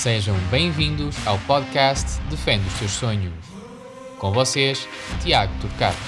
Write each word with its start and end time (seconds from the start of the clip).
Sejam 0.00 0.34
bem-vindos 0.50 1.14
ao 1.26 1.38
podcast 1.40 2.22
Defende 2.30 2.66
os 2.66 2.72
Seus 2.72 2.90
Sonhos. 2.92 3.34
Com 4.18 4.32
vocês, 4.32 4.88
Tiago 5.22 5.52
Turcato. 5.60 5.98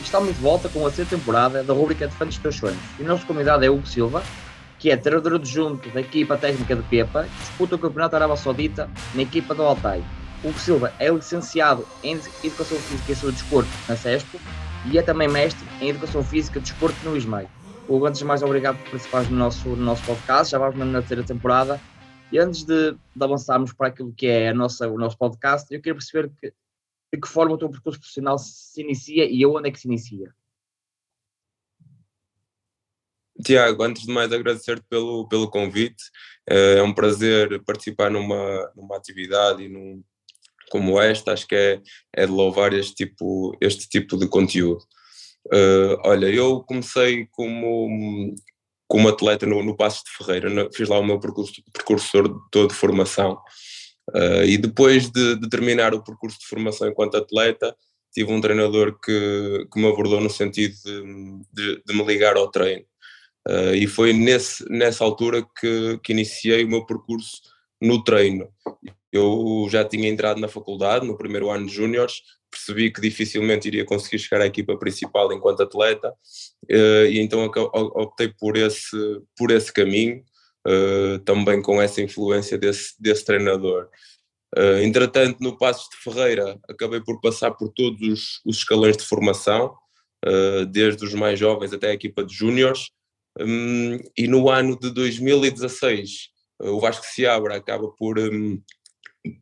Estamos 0.00 0.34
de 0.34 0.42
volta 0.42 0.68
com 0.70 0.84
a 0.84 0.90
sexta 0.90 1.14
temporada 1.16 1.62
da 1.62 1.72
rubrica 1.72 2.08
Defende 2.08 2.30
os 2.30 2.38
Teus 2.38 2.56
Sonhos. 2.56 2.82
E 2.98 3.04
o 3.04 3.06
nosso 3.06 3.24
convidado 3.24 3.64
é 3.64 3.70
Hugo 3.70 3.86
Silva, 3.86 4.24
que 4.80 4.90
é 4.90 4.96
treinador 4.96 5.34
adjunto 5.34 5.88
da 5.90 6.00
equipa 6.00 6.36
técnica 6.36 6.74
de 6.74 6.82
Pepa, 6.82 7.22
que 7.22 7.38
disputa 7.42 7.76
o 7.76 7.78
Campeonato 7.78 8.16
Arábia 8.16 8.36
Saudita 8.36 8.90
na 9.14 9.22
equipa 9.22 9.54
do 9.54 9.62
Altai. 9.62 10.02
Hugo 10.42 10.58
Silva 10.58 10.92
é 10.98 11.08
licenciado 11.08 11.86
em 12.02 12.18
Educação 12.42 12.76
Física 12.76 13.12
e 13.12 13.14
Saúde 13.14 13.36
de 13.36 13.42
Desporto 13.44 13.70
na 13.88 13.94
CESPO 13.94 14.40
e 14.90 14.98
é 14.98 15.02
também 15.02 15.28
mestre 15.28 15.66
em 15.80 15.90
Educação 15.90 16.24
Física 16.24 16.58
Desporto 16.60 16.96
no 17.04 17.16
ISMAI. 17.16 17.48
Hugo, 17.88 18.06
antes 18.06 18.18
de 18.18 18.24
mais, 18.24 18.42
obrigado 18.42 18.78
por 18.78 18.90
participar 18.90 19.24
no 19.30 19.36
nosso, 19.36 19.68
no 19.68 19.84
nosso 19.84 20.04
podcast, 20.04 20.50
já 20.50 20.58
vamos 20.58 20.78
na 20.78 21.00
terceira 21.00 21.22
temporada. 21.22 21.80
E 22.30 22.38
antes 22.38 22.64
de, 22.64 22.92
de, 22.92 23.24
avançarmos 23.24 23.72
para 23.72 23.88
aquilo 23.88 24.12
que 24.12 24.26
é 24.26 24.48
a 24.48 24.54
nossa, 24.54 24.88
o 24.88 24.98
nosso 24.98 25.18
podcast, 25.18 25.72
eu 25.72 25.80
queria 25.80 25.94
perceber 25.94 26.30
que, 26.40 26.52
de 27.12 27.20
que 27.20 27.28
forma 27.28 27.54
o 27.54 27.58
teu 27.58 27.68
percurso 27.68 28.00
profissional 28.00 28.38
se 28.38 28.80
inicia 28.80 29.24
e 29.30 29.44
onde 29.44 29.68
é 29.68 29.72
que 29.72 29.78
se 29.78 29.86
inicia. 29.86 30.34
Tiago, 33.44 33.82
antes 33.82 34.02
de 34.02 34.12
mais 34.12 34.32
agradecer-te 34.32 34.84
pelo, 34.88 35.28
pelo 35.28 35.50
convite. 35.50 36.02
É 36.46 36.82
um 36.82 36.94
prazer 36.94 37.62
participar 37.64 38.10
numa, 38.10 38.72
numa 38.74 38.96
atividade 38.96 39.64
e 39.64 39.68
num, 39.68 40.02
como 40.72 40.98
esta, 40.98 41.34
acho 41.34 41.46
que 41.46 41.54
é, 41.54 41.82
é 42.16 42.24
de 42.24 42.32
louvar 42.32 42.72
este 42.72 42.94
tipo, 42.94 43.54
este 43.60 43.86
tipo 43.90 44.16
de 44.16 44.26
conteúdo. 44.26 44.82
Uh, 45.48 46.00
olha, 46.02 46.26
eu 46.28 46.62
comecei 46.62 47.28
como, 47.30 48.34
como 48.88 49.10
atleta 49.10 49.44
no, 49.44 49.62
no 49.62 49.76
Passos 49.76 50.02
de 50.02 50.16
Ferreira, 50.16 50.70
fiz 50.72 50.88
lá 50.88 50.98
o 50.98 51.04
meu 51.04 51.20
percurso, 51.20 51.62
percurso 51.74 52.10
todo 52.50 52.68
de 52.68 52.74
formação. 52.74 53.38
Uh, 54.14 54.44
e 54.46 54.56
depois 54.56 55.10
de, 55.10 55.36
de, 55.36 55.48
terminar 55.50 55.92
o 55.92 56.02
percurso 56.02 56.38
de 56.38 56.46
formação 56.46 56.88
enquanto 56.88 57.18
atleta, 57.18 57.76
tive 58.10 58.32
um 58.32 58.40
treinador 58.40 58.98
que, 58.98 59.66
que 59.70 59.78
me 59.78 59.88
abordou 59.88 60.22
no 60.22 60.30
sentido 60.30 60.74
de, 60.82 61.42
de, 61.52 61.82
de 61.84 61.94
me 61.94 62.02
ligar 62.02 62.34
ao 62.38 62.50
treino. 62.50 62.86
Uh, 63.46 63.74
e 63.74 63.86
foi 63.86 64.14
nesse, 64.14 64.64
nessa 64.70 65.04
altura 65.04 65.46
que, 65.60 66.00
que 66.02 66.12
iniciei 66.12 66.64
o 66.64 66.68
meu 66.68 66.86
percurso 66.86 67.42
no 67.78 68.02
treino. 68.02 68.48
Eu 69.12 69.66
já 69.70 69.84
tinha 69.84 70.08
entrado 70.08 70.40
na 70.40 70.48
faculdade, 70.48 71.06
no 71.06 71.18
primeiro 71.18 71.50
ano 71.50 71.66
de 71.66 71.74
júniores, 71.74 72.22
percebi 72.52 72.92
que 72.92 73.00
dificilmente 73.00 73.66
iria 73.66 73.84
conseguir 73.84 74.18
chegar 74.18 74.42
à 74.42 74.46
equipa 74.46 74.76
principal 74.76 75.32
enquanto 75.32 75.62
atleta, 75.62 76.14
eh, 76.68 77.08
e 77.10 77.20
então 77.20 77.44
optei 77.94 78.28
por 78.28 78.56
esse, 78.56 78.96
por 79.36 79.50
esse 79.50 79.72
caminho, 79.72 80.22
eh, 80.66 81.18
também 81.24 81.62
com 81.62 81.80
essa 81.80 82.02
influência 82.02 82.58
desse, 82.58 82.94
desse 83.00 83.24
treinador. 83.24 83.88
Eh, 84.56 84.84
entretanto, 84.84 85.38
no 85.40 85.56
Passos 85.58 85.88
de 85.90 85.96
Ferreira, 85.96 86.58
acabei 86.68 87.00
por 87.00 87.20
passar 87.20 87.52
por 87.52 87.70
todos 87.70 88.00
os, 88.06 88.40
os 88.44 88.58
escalões 88.58 88.96
de 88.96 89.04
formação, 89.04 89.74
desde 90.70 91.04
os 91.04 91.14
mais 91.14 91.36
jovens 91.36 91.72
até 91.72 91.88
a 91.88 91.94
equipa 91.94 92.22
de 92.22 92.32
júniores, 92.32 92.90
hum, 93.40 93.98
e 94.16 94.28
no 94.28 94.48
ano 94.48 94.78
de 94.78 94.90
2016, 94.92 96.28
o 96.60 96.78
Vasco 96.78 97.04
Seabra 97.04 97.56
acaba 97.56 97.88
por 97.88 98.20
hum, 98.20 98.62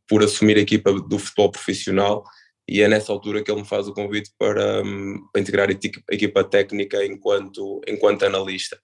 por 0.09 0.23
assumir 0.23 0.56
a 0.56 0.61
equipa 0.61 0.92
do 0.92 1.19
futebol 1.19 1.50
profissional 1.50 2.25
e 2.70 2.83
é 2.83 2.89
nessa 2.89 3.11
altura 3.11 3.42
que 3.42 3.50
ele 3.50 3.62
me 3.62 3.67
faz 3.67 3.89
o 3.89 3.92
convite 3.92 4.31
para, 4.39 4.81
um, 4.84 5.27
para 5.33 5.42
integrar 5.42 5.69
a 5.69 6.14
equipa 6.14 6.45
técnica 6.45 7.05
enquanto, 7.05 7.81
enquanto 7.89 8.25
analista. 8.25 8.81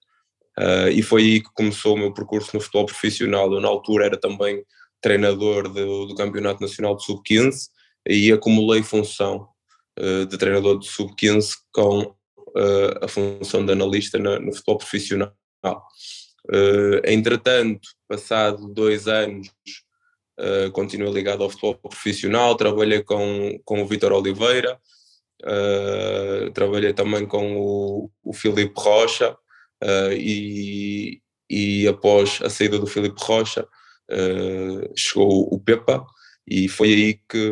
Uh, 0.59 0.89
e 0.91 1.01
foi 1.01 1.21
aí 1.21 1.41
que 1.41 1.49
começou 1.53 1.95
o 1.95 1.97
meu 1.97 2.13
percurso 2.13 2.49
no 2.53 2.59
futebol 2.59 2.85
profissional. 2.85 3.51
Eu, 3.53 3.61
na 3.61 3.69
altura, 3.69 4.07
era 4.07 4.19
também 4.19 4.61
treinador 4.99 5.71
do, 5.71 6.07
do 6.07 6.15
Campeonato 6.15 6.61
Nacional 6.61 6.97
de 6.97 7.05
Sub-15 7.05 7.69
e 8.09 8.29
acumulei 8.29 8.83
função 8.83 9.47
uh, 9.97 10.25
de 10.25 10.37
treinador 10.37 10.79
de 10.79 10.87
Sub-15 10.87 11.53
com 11.71 12.01
uh, 12.01 13.05
a 13.05 13.07
função 13.07 13.65
de 13.65 13.71
analista 13.71 14.19
no 14.19 14.51
futebol 14.51 14.79
profissional. 14.79 15.31
entretanto, 17.05 17.87
passado 18.05 18.67
dois 18.73 19.07
anos, 19.07 19.49
uh, 20.39 21.13
ligado 21.13 21.43
ao 21.43 21.49
futebol 21.49 21.75
profissional, 21.75 22.55
trabalhei 22.55 23.03
com, 23.03 23.59
com 23.65 23.81
o 23.81 23.87
Vitor 23.87 24.11
Oliveira, 24.11 24.79
uh, 25.43 26.51
trabalhei 26.51 26.93
também 26.93 27.25
com 27.25 27.57
o, 27.57 28.11
o 28.23 28.33
Filipe 28.33 28.73
Rocha 28.77 29.31
uh, 29.83 30.13
e, 30.13 31.21
e 31.49 31.87
após 31.87 32.39
a 32.41 32.49
saída 32.49 32.79
do 32.79 32.87
Filipe 32.87 33.19
Rocha 33.19 33.67
chegou 34.95 35.53
o 35.53 35.59
Pepa 35.59 36.05
e 36.47 36.69
foi 36.69 36.93
aí 36.93 37.19
que, 37.29 37.51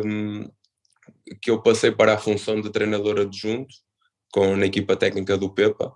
que 1.42 1.50
eu 1.50 1.60
passei 1.60 1.92
para 1.92 2.14
a 2.14 2.18
função 2.18 2.62
de 2.62 2.70
treinador 2.70 3.20
adjunto 3.20 3.74
com, 4.32 4.56
na 4.56 4.64
equipa 4.64 4.96
técnica 4.96 5.36
do 5.36 5.52
Pepa. 5.52 5.92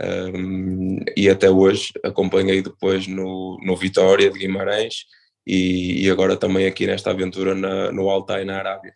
Um, 0.00 1.00
e 1.16 1.28
até 1.28 1.50
hoje 1.50 1.92
acompanhei 2.02 2.62
depois 2.62 3.08
no, 3.08 3.58
no 3.62 3.76
Vitória 3.76 4.30
de 4.30 4.38
Guimarães 4.38 5.04
e, 5.46 6.04
e 6.04 6.10
agora 6.10 6.36
também 6.36 6.66
aqui 6.66 6.86
nesta 6.86 7.10
aventura 7.10 7.54
na, 7.54 7.90
no 7.92 8.08
Altai, 8.08 8.44
na 8.44 8.58
Arábia. 8.58 8.94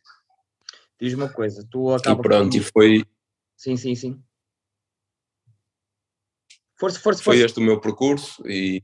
Diz 1.01 1.15
uma 1.15 1.29
coisa, 1.29 1.67
tu 1.71 1.93
acabas. 1.93 2.19
E 2.19 2.29
pronto, 2.29 2.51
por... 2.51 2.59
e 2.59 2.63
foi. 2.63 3.05
Sim, 3.57 3.77
sim, 3.77 3.95
sim. 3.95 4.23
Força, 6.79 7.01
força, 7.01 7.23
Foi 7.23 7.39
este 7.41 7.59
o 7.59 7.63
meu 7.63 7.81
percurso 7.81 8.47
e. 8.47 8.83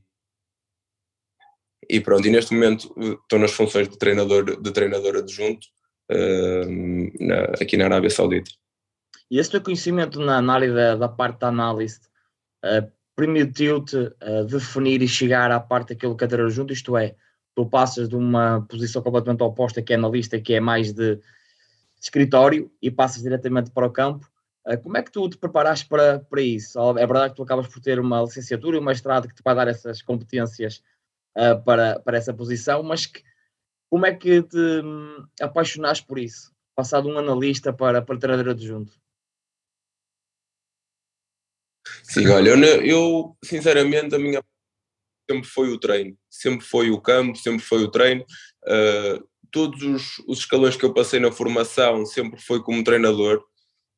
E 1.89 1.99
pronto, 1.99 2.25
e 2.25 2.31
neste 2.31 2.53
momento 2.53 2.93
eh, 2.97 3.17
estou 3.21 3.37
nas 3.37 3.51
funções 3.51 3.89
de 3.89 3.97
treinador, 3.97 4.61
de 4.61 4.71
treinador 4.71 5.17
adjunto 5.17 5.67
uh, 6.09 7.25
na, 7.25 7.43
aqui 7.61 7.75
na 7.75 7.85
Arábia 7.85 8.09
Saudita. 8.09 8.49
E 9.29 9.37
esse 9.37 9.51
teu 9.51 9.61
conhecimento 9.61 10.19
na, 10.19 10.41
na 10.41 10.53
área 10.53 10.73
da, 10.73 10.95
da 10.95 11.09
parte 11.09 11.39
da 11.39 11.49
análise 11.49 11.99
uh, 12.63 12.89
permitiu-te 13.17 13.97
uh, 13.97 14.45
definir 14.47 15.01
e 15.01 15.07
chegar 15.09 15.51
à 15.51 15.59
parte 15.59 15.89
daquilo 15.89 16.15
que 16.15 16.23
treinador 16.23 16.47
adjunto, 16.47 16.71
isto 16.71 16.95
é, 16.95 17.15
tu 17.55 17.65
passas 17.65 18.09
de 18.09 18.15
uma 18.15 18.61
posição 18.61 19.01
completamente 19.01 19.43
oposta, 19.43 19.81
que 19.81 19.93
é 19.93 19.95
analista, 19.95 20.39
que 20.39 20.53
é 20.53 20.59
mais 20.59 20.91
de, 20.91 21.15
de 21.15 21.21
escritório, 22.01 22.71
e 22.81 22.89
passas 22.89 23.21
diretamente 23.21 23.71
para 23.71 23.87
o 23.87 23.91
campo. 23.91 24.29
Uh, 24.65 24.81
como 24.81 24.97
é 24.97 25.03
que 25.03 25.11
tu 25.11 25.29
te 25.29 25.37
preparaste 25.37 25.87
para, 25.87 26.19
para 26.19 26.41
isso? 26.41 26.79
É 26.97 27.05
verdade 27.05 27.31
que 27.31 27.35
tu 27.35 27.43
acabas 27.43 27.67
por 27.67 27.81
ter 27.81 27.99
uma 27.99 28.21
licenciatura 28.21 28.77
e 28.77 28.79
uma 28.79 28.91
mestrado 28.91 29.27
que 29.27 29.35
te 29.35 29.43
vai 29.43 29.55
dar 29.55 29.67
essas 29.67 30.01
competências 30.01 30.81
uh, 31.37 31.61
para, 31.63 31.99
para 31.99 32.17
essa 32.17 32.33
posição, 32.33 32.81
mas 32.81 33.05
que, 33.05 33.21
como 33.89 34.05
é 34.05 34.13
que 34.13 34.41
te 34.41 34.57
um, 34.57 35.27
apaixonaste 35.39 36.05
por 36.05 36.17
isso? 36.17 36.51
Passar 36.75 37.01
de 37.01 37.07
um 37.07 37.17
analista 37.17 37.71
para, 37.71 38.01
para 38.01 38.17
treinador 38.17 38.53
adjunto? 38.53 38.93
Sim, 42.01 42.27
olha, 42.29 42.49
eu, 42.49 42.57
eu 42.81 43.37
sinceramente 43.43 44.15
a 44.15 44.19
minha 44.19 44.41
sempre 45.29 45.47
foi 45.47 45.69
o 45.69 45.79
treino, 45.79 46.17
sempre 46.29 46.65
foi 46.65 46.91
o 46.91 47.01
campo, 47.01 47.37
sempre 47.37 47.63
foi 47.63 47.83
o 47.83 47.91
treino. 47.91 48.25
Uh, 48.65 49.23
todos 49.51 49.81
os, 49.83 50.19
os, 50.27 50.39
escalões 50.39 50.75
que 50.75 50.83
eu 50.83 50.93
passei 50.93 51.19
na 51.19 51.31
formação 51.31 52.05
sempre 52.05 52.41
foi 52.41 52.61
como 52.61 52.83
treinador. 52.83 53.43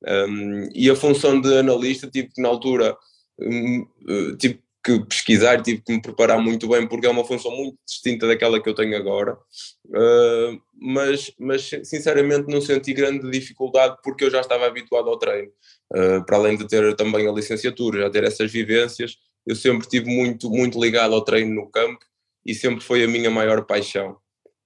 Um, 0.05 0.69
e 0.75 0.89
a 0.89 0.95
função 0.95 1.39
de 1.39 1.57
analista 1.57 2.09
tive 2.09 2.27
que 2.27 2.41
na 2.41 2.49
altura 2.49 2.95
um, 3.39 3.81
uh, 3.81 4.37
tive 4.37 4.61
que 4.85 4.99
pesquisar, 5.05 5.63
tive 5.63 5.81
que 5.81 5.93
me 5.93 6.01
preparar 6.01 6.39
muito 6.39 6.67
bem 6.67 6.87
porque 6.87 7.07
é 7.07 7.09
uma 7.09 7.25
função 7.25 7.49
muito 7.49 7.75
distinta 7.87 8.27
daquela 8.27 8.61
que 8.61 8.69
eu 8.69 8.75
tenho 8.75 8.95
agora, 8.95 9.33
uh, 9.33 10.61
mas, 10.79 11.31
mas 11.39 11.71
sinceramente 11.83 12.47
não 12.47 12.61
senti 12.61 12.93
grande 12.93 13.27
dificuldade 13.31 13.97
porque 14.03 14.25
eu 14.25 14.29
já 14.29 14.41
estava 14.41 14.67
habituado 14.67 15.09
ao 15.09 15.17
treino, 15.17 15.49
uh, 15.91 16.23
para 16.23 16.37
além 16.37 16.55
de 16.55 16.67
ter 16.67 16.95
também 16.95 17.27
a 17.27 17.31
licenciatura, 17.31 18.01
já 18.01 18.09
ter 18.11 18.25
essas 18.25 18.51
vivências, 18.51 19.17
eu 19.45 19.55
sempre 19.55 19.87
tive 19.87 20.09
muito, 20.09 20.49
muito 20.49 20.81
ligado 20.81 21.13
ao 21.13 21.23
treino 21.23 21.53
no 21.53 21.69
campo 21.69 22.03
e 22.45 22.53
sempre 22.53 22.83
foi 22.83 23.03
a 23.03 23.07
minha 23.07 23.29
maior 23.29 23.65
paixão. 23.65 24.17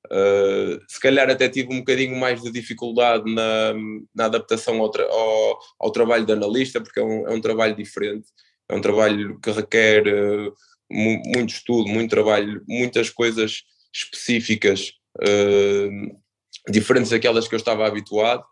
Uh, 0.08 0.80
se 0.88 1.00
calhar 1.00 1.30
até 1.30 1.48
tive 1.50 1.74
um 1.74 1.80
bocadinho 1.80 2.16
mais 2.16 2.42
de 2.42 2.52
dificuldade 2.52 3.31
na, 3.31 3.74
na 4.16 4.26
adaptação 4.26 4.80
ao, 4.80 4.90
tra 4.90 5.04
ao, 5.04 5.60
ao, 5.80 5.92
trabalho 5.92 6.26
de 6.26 6.31
analista, 6.31 6.81
porque 6.81 7.00
é 7.00 7.04
um, 7.04 7.28
é 7.28 7.31
um, 7.31 7.42
trabalho 7.42 7.76
diferente, 7.76 8.28
é 8.70 8.76
um 8.76 8.81
trabalho 8.81 9.40
que 9.40 9.52
requer 9.52 10.08
uh, 10.08 10.54
mu 10.90 11.22
muito 11.36 11.54
estudo, 11.54 11.90
muito 11.90 12.10
trabalho, 12.10 12.64
muitas 12.68 13.10
coisas 13.10 13.64
específicas, 13.94 14.94
uh, 15.22 16.72
diferentes 16.72 17.12
daquelas 17.12 17.48
que 17.48 17.56
eu 17.56 17.60
estava 17.60 17.86
habituado. 17.86 18.44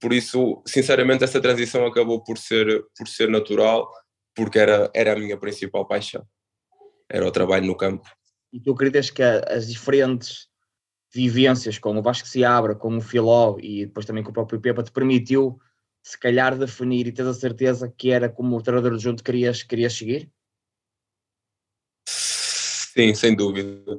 por 0.00 0.12
isso, 0.12 0.62
sinceramente, 0.66 1.24
essa 1.24 1.40
transição 1.40 1.86
acabou 1.86 2.22
por 2.22 2.38
ser, 2.38 2.84
por 2.96 3.08
ser 3.08 3.28
natural 3.28 3.88
porque 4.38 4.56
era, 4.56 4.88
era 4.94 5.14
a 5.14 5.16
minha 5.16 5.36
principal 5.36 5.84
paixão, 5.84 6.24
era 7.10 7.26
o 7.26 7.32
trabalho 7.32 7.66
no 7.66 7.76
campo. 7.76 8.08
E 8.52 8.60
tu 8.60 8.70
acreditas 8.70 9.10
que 9.10 9.20
as 9.20 9.66
diferentes 9.66 10.46
vivências, 11.12 11.76
como 11.76 11.98
o 11.98 12.02
Vasco 12.02 12.28
se 12.28 12.44
abra, 12.44 12.76
como 12.76 12.98
o 12.98 13.00
Filó 13.00 13.58
e 13.60 13.86
depois 13.86 14.06
também 14.06 14.22
com 14.22 14.30
o 14.30 14.32
próprio 14.32 14.60
Pepa, 14.60 14.84
te 14.84 14.92
permitiu, 14.92 15.58
de 16.04 16.10
se 16.10 16.18
calhar 16.18 16.56
definir 16.56 17.08
e 17.08 17.12
ter 17.12 17.26
a 17.26 17.34
certeza 17.34 17.92
que 17.98 18.12
era 18.12 18.28
como 18.28 18.56
o 18.56 18.62
treinador 18.62 18.92
adjunto 18.92 19.24
querias, 19.24 19.64
querias 19.64 19.94
seguir? 19.94 20.30
Sim, 22.08 23.12
sem 23.14 23.34
dúvida. 23.34 23.92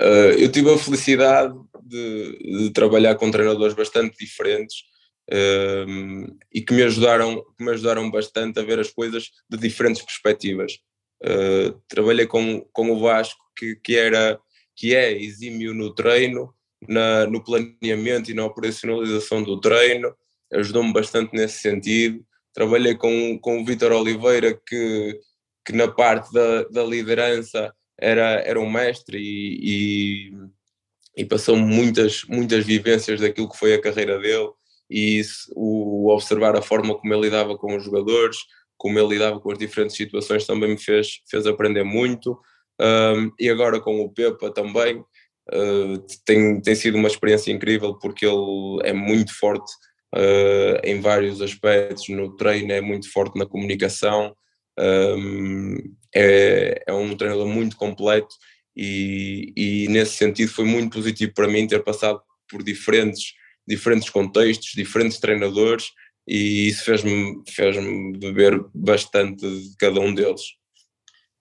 Uh, 0.00 0.32
eu 0.38 0.50
tive 0.50 0.72
a 0.72 0.78
felicidade 0.78 1.54
de, 1.82 2.38
de, 2.38 2.70
trabalhar 2.72 3.16
com 3.16 3.30
treinadores 3.30 3.74
bastante 3.74 4.16
diferentes 4.18 4.84
uh, 5.28 6.36
e 6.52 6.60
que 6.60 6.72
me, 6.72 6.82
ajudaram, 6.82 7.44
que 7.56 7.64
me 7.64 7.70
ajudaram 7.70 8.10
bastante 8.10 8.58
a 8.58 8.62
ver 8.62 8.78
as 8.78 8.90
coisas 8.90 9.30
de 9.48 9.58
diferentes 9.58 10.02
perspectivas. 10.02 10.78
Uh, 11.22 11.80
trabalhei 11.88 12.26
com, 12.26 12.60
com 12.72 12.90
o 12.90 13.00
Vasco, 13.00 13.40
que, 13.56 13.76
que, 13.76 13.96
era, 13.96 14.38
que 14.74 14.94
é 14.94 15.12
exímio 15.12 15.74
no 15.74 15.94
treino, 15.94 16.54
na, 16.88 17.26
no 17.26 17.42
planeamento 17.42 18.30
e 18.30 18.34
na 18.34 18.44
operacionalização 18.44 19.42
do 19.42 19.60
treino, 19.60 20.14
ajudou-me 20.52 20.92
bastante 20.92 21.34
nesse 21.34 21.58
sentido. 21.58 22.24
Trabalhei 22.54 22.94
com, 22.94 23.38
com 23.38 23.60
o 23.60 23.64
Vitor 23.64 23.92
Oliveira, 23.92 24.58
que, 24.66 25.20
que 25.64 25.72
na 25.72 25.88
parte 25.88 26.32
da, 26.32 26.62
da 26.64 26.84
liderança 26.84 27.72
era, 27.98 28.40
era 28.40 28.60
um 28.60 28.70
mestre 28.70 29.18
e, 29.18 30.30
e, 30.30 31.22
e 31.22 31.24
passou 31.24 31.56
muitas, 31.56 32.22
muitas 32.28 32.64
vivências 32.64 33.20
daquilo 33.20 33.50
que 33.50 33.58
foi 33.58 33.74
a 33.74 33.80
carreira 33.80 34.18
dele 34.20 34.50
e 34.90 35.22
o 35.54 36.10
observar 36.12 36.56
a 36.56 36.62
forma 36.62 36.94
como 36.96 37.12
ele 37.12 37.22
lidava 37.22 37.56
com 37.56 37.76
os 37.76 37.84
jogadores, 37.84 38.38
como 38.76 38.98
ele 38.98 39.08
lidava 39.08 39.40
com 39.40 39.50
as 39.50 39.58
diferentes 39.58 39.96
situações 39.96 40.46
também 40.46 40.70
me 40.70 40.78
fez, 40.78 41.20
fez 41.28 41.46
aprender 41.46 41.84
muito. 41.84 42.38
Um, 42.80 43.32
e 43.38 43.50
agora 43.50 43.80
com 43.80 44.00
o 44.00 44.08
Pepa 44.08 44.52
também 44.52 44.98
uh, 44.98 45.98
tem, 46.24 46.60
tem 46.60 46.74
sido 46.76 46.96
uma 46.96 47.08
experiência 47.08 47.50
incrível 47.50 47.98
porque 47.98 48.24
ele 48.24 48.78
é 48.84 48.92
muito 48.92 49.36
forte 49.36 49.72
uh, 50.14 50.78
em 50.84 51.00
vários 51.00 51.42
aspectos, 51.42 52.08
no 52.08 52.36
treino 52.36 52.72
é 52.72 52.80
muito 52.80 53.10
forte 53.10 53.36
na 53.36 53.46
comunicação, 53.46 54.32
um, 54.78 55.76
é, 56.14 56.84
é 56.86 56.92
um 56.92 57.16
treinador 57.16 57.48
muito 57.48 57.76
completo 57.76 58.32
e, 58.76 59.52
e 59.56 59.88
nesse 59.88 60.12
sentido 60.12 60.52
foi 60.52 60.64
muito 60.64 60.94
positivo 60.94 61.32
para 61.34 61.48
mim 61.48 61.66
ter 61.66 61.82
passado 61.82 62.20
por 62.48 62.62
diferentes, 62.62 63.32
diferentes 63.68 64.08
contextos, 64.10 64.72
diferentes 64.74 65.18
treinadores 65.18 65.92
e 66.26 66.68
isso 66.68 66.84
fez-me 66.84 67.42
fez 67.48 67.76
beber 68.18 68.62
bastante 68.74 69.40
de 69.40 69.76
cada 69.78 70.00
um 70.00 70.14
deles. 70.14 70.42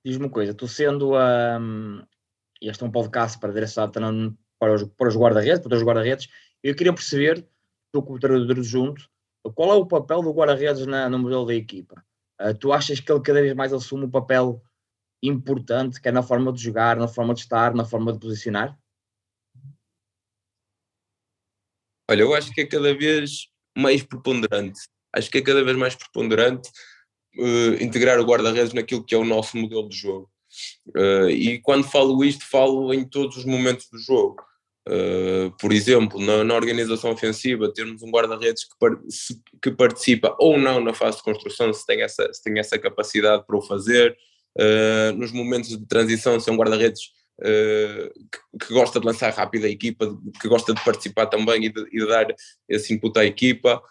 Diz-me 0.05 0.25
uma 0.25 0.31
coisa, 0.31 0.53
tu 0.53 0.67
sendo 0.67 1.13
um, 1.15 2.01
este 2.61 2.83
é 2.83 2.87
um 2.87 2.91
podcast 2.91 3.39
para 3.39 3.51
direcionado 3.51 3.91
para 4.59 4.73
os, 4.73 4.83
para 4.83 5.07
os 5.09 5.15
guarda-redes, 5.15 5.59
para 5.59 5.75
os 5.75 5.83
guarda-redes, 5.83 6.29
eu 6.63 6.73
queria 6.73 6.93
perceber, 6.93 7.45
tu 7.91 8.01
como 8.01 8.19
treinador 8.19 8.63
junto, 8.63 9.09
qual 9.53 9.71
é 9.71 9.75
o 9.75 9.85
papel 9.85 10.21
do 10.21 10.33
guarda-redes 10.33 10.85
no 10.85 11.19
modelo 11.19 11.45
da 11.45 11.53
equipa? 11.53 12.03
Uh, 12.41 12.53
tu 12.53 12.71
achas 12.71 12.99
que 12.99 13.11
ele 13.11 13.21
cada 13.21 13.41
vez 13.41 13.53
mais 13.53 13.73
assume 13.73 14.05
um 14.05 14.09
papel 14.09 14.61
importante, 15.21 15.99
que 15.99 16.07
é 16.07 16.11
na 16.11 16.23
forma 16.23 16.53
de 16.53 16.61
jogar, 16.61 16.95
na 16.97 17.07
forma 17.07 17.33
de 17.33 17.41
estar, 17.41 17.73
na 17.73 17.85
forma 17.85 18.13
de 18.13 18.19
posicionar? 18.19 18.77
Olha, 22.09 22.21
eu 22.21 22.33
acho 22.33 22.53
que 22.53 22.61
é 22.61 22.65
cada 22.65 22.93
vez 22.95 23.47
mais 23.77 24.01
preponderante. 24.01 24.79
Acho 25.13 25.29
que 25.29 25.37
é 25.37 25.41
cada 25.41 25.63
vez 25.63 25.75
mais 25.77 25.95
preponderante 25.95 26.69
uh, 27.37 27.83
integrar 27.83 28.19
o 28.19 28.25
guarda-redes 28.25 28.73
naquilo 28.73 29.03
que 29.03 29.13
é 29.13 29.17
o 29.17 29.25
nosso 29.25 29.57
modelo 29.57 29.87
de 29.89 29.97
jogo. 29.97 30.29
Uh, 30.95 31.29
e 31.29 31.59
quando 31.59 31.83
falo 31.83 32.23
isto, 32.23 32.45
falo 32.49 32.93
em 32.93 33.03
todos 33.03 33.37
os 33.37 33.45
momentos 33.45 33.87
do 33.91 33.99
jogo. 33.99 34.37
Uh, 34.87 35.51
por 35.59 35.73
exemplo, 35.73 36.17
na, 36.19 36.45
na, 36.45 36.55
organização 36.55 37.11
ofensiva, 37.11 37.73
termos 37.73 38.01
um 38.01 38.09
guarda-redes 38.09 38.63
que, 38.63 38.77
par 38.79 38.91
que, 39.61 39.71
participa 39.71 40.33
ou 40.39 40.57
não 40.57 40.79
na 40.79 40.93
fase 40.93 41.17
de 41.17 41.23
construção, 41.23 41.73
se 41.73 41.85
tem 41.85 42.01
essa, 42.01 42.31
se 42.31 42.41
tem 42.41 42.57
essa 42.57 42.79
capacidade 42.79 43.45
para 43.45 43.57
o 43.57 43.61
fazer. 43.61 44.17
Nos 45.15 45.31
momentos 45.31 45.69
de 45.69 45.85
transição, 45.85 46.39
se 46.39 46.49
é 46.49 46.53
um 46.53 46.57
guarda-redes 46.57 47.11
uh, 47.39 48.57
que, 48.59 48.73
gosta 48.73 48.99
de 48.99 49.05
lançar 49.05 49.33
rápido 49.33 49.65
a 49.65 49.69
equipa, 49.69 50.17
que 50.41 50.47
gosta 50.47 50.73
de 50.73 50.83
participar 50.83 51.27
também 51.27 51.65
e 51.65 51.69
de, 51.69 51.81
e 51.91 51.99
de 51.99 52.07
dar 52.07 52.27
esse 52.67 52.93
input 52.93 53.17
à 53.19 53.25
equipa. 53.25 53.81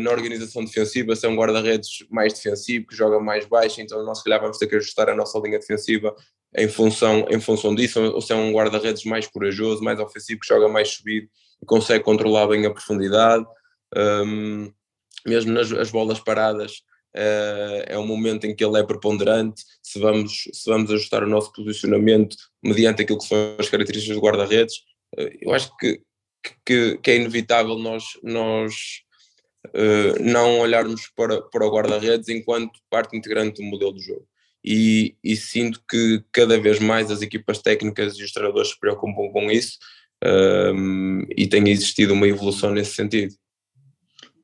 na 0.00 0.10
organização 0.10 0.64
defensiva, 0.64 1.12
é 1.22 1.28
um 1.28 1.36
guarda-redes 1.36 2.04
mais 2.10 2.32
defensivo, 2.32 2.86
que 2.86 2.96
joga 2.96 3.20
mais 3.20 3.46
baixo, 3.46 3.80
então 3.80 4.02
nós 4.04 4.18
se 4.18 4.24
calhar 4.24 4.40
vamos 4.40 4.58
ter 4.58 4.66
que 4.66 4.76
ajustar 4.76 5.08
a 5.10 5.14
nossa 5.14 5.38
linha 5.38 5.58
defensiva 5.58 6.14
em 6.56 6.68
função, 6.68 7.26
em 7.30 7.40
função 7.40 7.74
disso, 7.74 8.00
ou 8.00 8.20
se 8.20 8.32
é 8.32 8.36
um 8.36 8.52
guarda-redes 8.52 9.04
mais 9.04 9.26
corajoso, 9.26 9.82
mais 9.82 9.98
ofensivo, 9.98 10.40
que 10.40 10.46
joga 10.46 10.68
mais 10.68 10.88
subido 10.90 11.28
e 11.62 11.66
consegue 11.66 12.04
controlar 12.04 12.46
bem 12.48 12.66
a 12.66 12.70
profundidade. 12.70 13.44
Um, 13.96 14.72
mesmo 15.26 15.52
nas 15.52 15.70
as 15.72 15.90
bolas 15.90 16.20
paradas, 16.20 16.72
uh, 16.72 16.91
é 17.14 17.98
um 17.98 18.06
momento 18.06 18.46
em 18.46 18.54
que 18.54 18.64
ele 18.64 18.78
é 18.78 18.82
preponderante. 18.82 19.62
Se 19.82 19.98
vamos, 19.98 20.48
se 20.52 20.70
vamos 20.70 20.90
ajustar 20.90 21.22
o 21.22 21.28
nosso 21.28 21.52
posicionamento 21.52 22.36
mediante 22.62 23.02
aquilo 23.02 23.18
que 23.18 23.26
são 23.26 23.56
as 23.58 23.68
características 23.68 24.16
do 24.16 24.22
guarda-redes, 24.22 24.76
uh, 25.18 25.28
eu 25.40 25.52
acho 25.52 25.76
que, 25.76 26.00
que, 26.64 26.98
que, 26.98 27.10
é 27.10 27.16
inevitável 27.16 27.76
nós, 27.78 28.04
nós 28.22 28.74
uh, 29.68 30.22
não 30.22 30.60
olharmos 30.60 31.10
para, 31.14 31.42
para 31.42 31.66
o 31.66 31.70
guarda-redes 31.70 32.28
enquanto 32.28 32.80
parte 32.90 33.16
integrante 33.16 33.60
do 33.60 33.68
modelo 33.68 33.94
de 33.94 34.02
jogo 34.02 34.26
e, 34.64 35.16
e, 35.24 35.36
sinto 35.36 35.82
que 35.90 36.22
cada 36.32 36.58
vez 36.60 36.78
mais 36.78 37.10
as 37.10 37.20
equipas 37.20 37.58
técnicas 37.58 38.16
e 38.16 38.22
os 38.22 38.32
treinadores 38.32 38.70
se 38.70 38.78
preocupam 38.78 39.28
com 39.32 39.50
isso 39.50 39.78
um, 40.24 41.26
e 41.36 41.48
tem 41.48 41.68
existido 41.68 42.12
uma 42.12 42.28
evolução 42.28 42.70
nesse 42.70 42.94
sentido. 42.94 43.34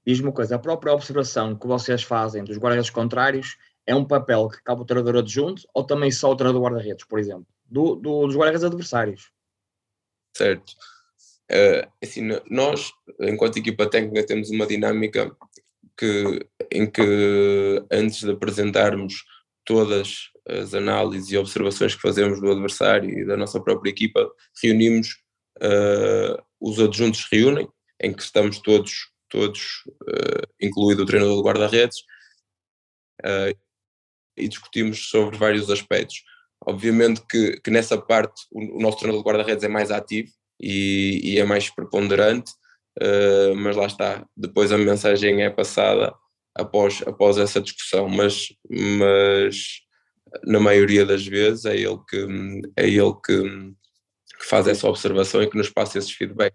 Diz-me 0.09 0.29
uma 0.29 0.33
coisa, 0.33 0.57
a 0.57 0.59
própria 0.59 0.95
observação 0.95 1.55
que 1.55 1.67
vocês 1.67 2.03
fazem 2.03 2.43
dos 2.43 2.57
guarda-redes 2.57 2.89
contrários 2.89 3.59
é 3.87 3.95
um 3.95 4.07
papel 4.07 4.49
que 4.49 4.63
cabe 4.63 4.81
o 4.81 4.85
treinador 4.87 5.19
adjunto 5.19 5.69
ou 5.75 5.85
também 5.85 6.11
só 6.11 6.31
o 6.31 6.35
treinador 6.35 6.63
guarda-redes, 6.63 7.05
por 7.05 7.19
exemplo, 7.19 7.47
do, 7.67 7.95
do 7.95 8.27
dos 8.27 8.35
guarda-redes 8.35 8.65
adversários? 8.65 9.31
Certo. 10.35 10.73
Uh, 11.53 11.87
assim, 12.03 12.23
nós, 12.49 12.91
enquanto 13.21 13.59
equipa 13.59 13.87
técnica, 13.87 14.25
temos 14.25 14.49
uma 14.49 14.67
dinâmica 14.67 15.31
que, 15.95 16.49
em 16.73 16.91
que 16.91 17.85
antes 17.93 18.21
de 18.21 18.31
apresentarmos 18.31 19.27
todas 19.63 20.31
as 20.49 20.73
análises 20.73 21.31
e 21.33 21.37
observações 21.37 21.95
que 21.95 22.01
fazemos 22.01 22.41
do 22.41 22.51
adversário 22.51 23.11
e 23.11 23.27
da 23.27 23.37
nossa 23.37 23.61
própria 23.61 23.91
equipa, 23.91 24.27
reunimos, 24.63 25.23
uh, 25.59 26.43
os 26.59 26.81
adjuntos 26.81 27.29
reúnem, 27.31 27.69
em 28.01 28.15
que 28.15 28.23
estamos 28.23 28.59
todos, 28.61 29.11
todos 29.29 29.83
uh, 30.03 30.47
incluído 30.61 31.03
o 31.03 31.07
treinador 31.07 31.37
do 31.37 31.43
guarda-redes, 31.43 31.99
uh, 33.25 33.57
e 34.37 34.49
discutimos 34.49 35.09
sobre 35.09 35.37
vários 35.37 35.69
aspectos. 35.71 36.23
Obviamente 36.65 37.23
que, 37.29 37.61
que 37.61 37.71
nessa 37.71 37.97
parte 38.01 38.43
o, 38.53 38.79
o 38.79 38.81
nosso 38.81 38.99
treinador 38.99 39.23
do 39.23 39.29
guarda-redes 39.29 39.65
é 39.65 39.69
mais 39.69 39.91
ativo 39.91 40.31
e, 40.61 41.21
e 41.23 41.39
é 41.39 41.45
mais 41.45 41.71
preponderante, 41.71 42.53
uh, 43.01 43.55
mas 43.57 43.77
lá 43.77 43.87
está, 43.87 44.27
depois 44.37 44.73
a 44.73 44.79
mensagem 44.79 45.43
é 45.43 45.51
passada 45.51 46.15
após, 46.55 47.03
após 47.07 47.39
essa 47.39 47.61
discussão, 47.61 48.09
mas, 48.09 48.49
mas 48.69 49.81
na 50.45 50.61
maioria 50.61 51.07
das 51.07 51.27
vezes 51.27 51.65
é 51.65 51.77
ele 51.77 51.99
que, 52.09 52.27
é 52.77 52.87
ele 52.89 53.15
que, 53.25 53.43
que 54.39 54.45
faz 54.45 54.67
essa 54.67 54.89
observação 54.89 55.43
e 55.43 55.49
que 55.49 55.57
nos 55.57 55.71
passa 55.71 55.99
esses 55.99 56.13
feedback. 56.13 56.55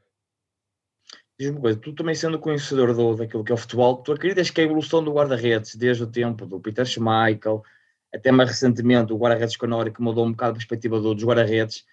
Diz-me 1.40 1.60
coisa, 1.60 1.80
tu 1.80 1.94
também 1.94 2.14
sendo 2.14 2.40
conhecedor 2.40 2.94
do, 2.94 3.16
daquilo 3.16 3.44
que 3.44 3.52
é 3.52 3.56
o 3.56 3.58
futebol, 3.58 3.98
tu 3.98 4.12
acreditas 4.12 4.50
que 4.50 4.62
a 4.62 4.64
evolução 4.64 5.04
do 5.04 5.12
guarda-redes 5.12 5.76
desde 5.76 6.04
o 6.04 6.08
tempo 6.08 6.46
do 6.46 6.60
Peter 6.60 6.86
Schmeichel 6.86 7.64
até 8.14 8.32
mais 8.32 8.50
recentemente 8.50 9.12
o 9.12 9.18
guarda-redes 9.18 9.58
Conori 9.58 9.92
que 9.92 10.02
mudou 10.02 10.26
um 10.26 10.32
bocado 10.32 10.52
a 10.52 10.56
perspectiva 10.56 11.00
dos 11.00 11.24
guarda-redes, 11.24 11.84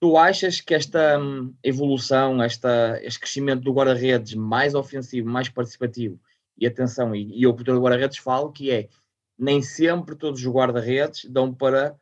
tu 0.00 0.16
achas 0.16 0.60
que 0.60 0.74
esta 0.74 1.18
hum, 1.18 1.52
evolução, 1.62 2.42
esta, 2.42 3.00
este 3.02 3.18
crescimento 3.18 3.62
do 3.62 3.72
guarda-redes 3.72 4.34
mais 4.34 4.74
ofensivo, 4.74 5.28
mais 5.28 5.48
participativo, 5.48 6.18
e 6.56 6.66
atenção, 6.66 7.14
e, 7.14 7.40
e 7.40 7.46
o 7.46 7.52
portador 7.52 7.80
do 7.80 7.84
guarda-redes 7.84 8.18
fala 8.18 8.52
que 8.52 8.70
é 8.70 8.88
nem 9.36 9.60
sempre 9.60 10.14
todos 10.14 10.40
os 10.40 10.46
guarda-redes 10.46 11.24
dão 11.24 11.52
para 11.52 11.96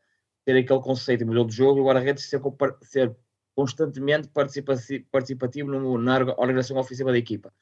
ter 0.44 0.58
aquele 0.58 0.80
conceito 0.80 1.22
e 1.22 1.24
modelo 1.24 1.46
de 1.46 1.56
jogo, 1.56 1.80
o 1.80 1.84
guarda-redes 1.84 2.28
ser, 2.28 2.40
ser, 2.82 3.16
constantemente 3.54 4.28
participativo, 4.28 5.70
no, 5.70 5.98
na 5.98 6.18
organização 6.36 6.78
ofensiva 6.78 7.12
da 7.12 7.18
equipa. 7.18 7.52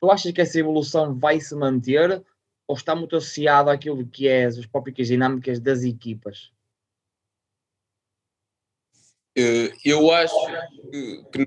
Tu 0.00 0.10
achas 0.10 0.32
que 0.32 0.40
essa 0.40 0.58
evolução 0.58 1.18
vai 1.18 1.40
se 1.40 1.54
manter 1.54 2.22
ou 2.66 2.76
está 2.76 2.94
muito 2.94 3.16
associado 3.16 3.70
àquilo 3.70 4.06
que 4.06 4.28
é 4.28 4.44
as 4.44 4.64
próprias 4.66 5.08
dinâmicas 5.08 5.60
das 5.60 5.82
equipas? 5.82 6.50
Eh, 9.36 9.72
eu 9.84 10.10
acho 10.10 10.34
que, 11.32 11.46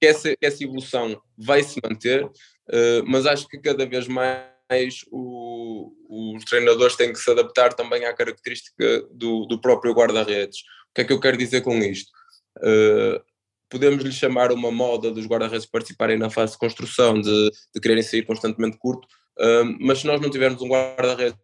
que 0.00 0.06
essa, 0.06 0.34
essa 0.40 0.64
evolução 0.64 1.20
vai 1.36 1.62
se 1.62 1.80
manter, 1.82 2.30
eh, 2.70 3.02
mas 3.06 3.26
acho 3.26 3.48
que 3.48 3.58
cada 3.58 3.86
vez 3.86 4.06
mais 4.06 5.04
o, 5.10 5.92
os 6.08 6.44
treinadores 6.44 6.96
têm 6.96 7.12
que 7.12 7.18
se 7.18 7.30
adaptar 7.30 7.74
também 7.74 8.04
à 8.04 8.14
característica 8.14 9.02
do, 9.10 9.46
do 9.46 9.60
próprio 9.60 9.92
guarda-redes. 9.92 10.60
O 10.90 10.94
que 10.94 11.00
é 11.02 11.04
que 11.04 11.12
eu 11.12 11.20
quero 11.20 11.36
dizer 11.36 11.60
com 11.62 11.76
isto? 11.78 12.10
Uh, 12.58 13.20
podemos 13.68 14.02
lhe 14.04 14.12
chamar 14.12 14.52
uma 14.52 14.70
moda 14.70 15.10
dos 15.10 15.26
guarda-redes 15.26 15.66
participarem 15.66 16.18
na 16.18 16.30
fase 16.30 16.52
de 16.52 16.58
construção, 16.58 17.20
de, 17.20 17.50
de 17.74 17.80
quererem 17.80 18.02
sair 18.02 18.22
constantemente 18.22 18.78
curto, 18.78 19.06
um, 19.38 19.76
mas 19.80 19.98
se 19.98 20.06
nós 20.06 20.20
não 20.20 20.30
tivermos 20.30 20.62
um 20.62 20.68
guarda-redes 20.68 21.36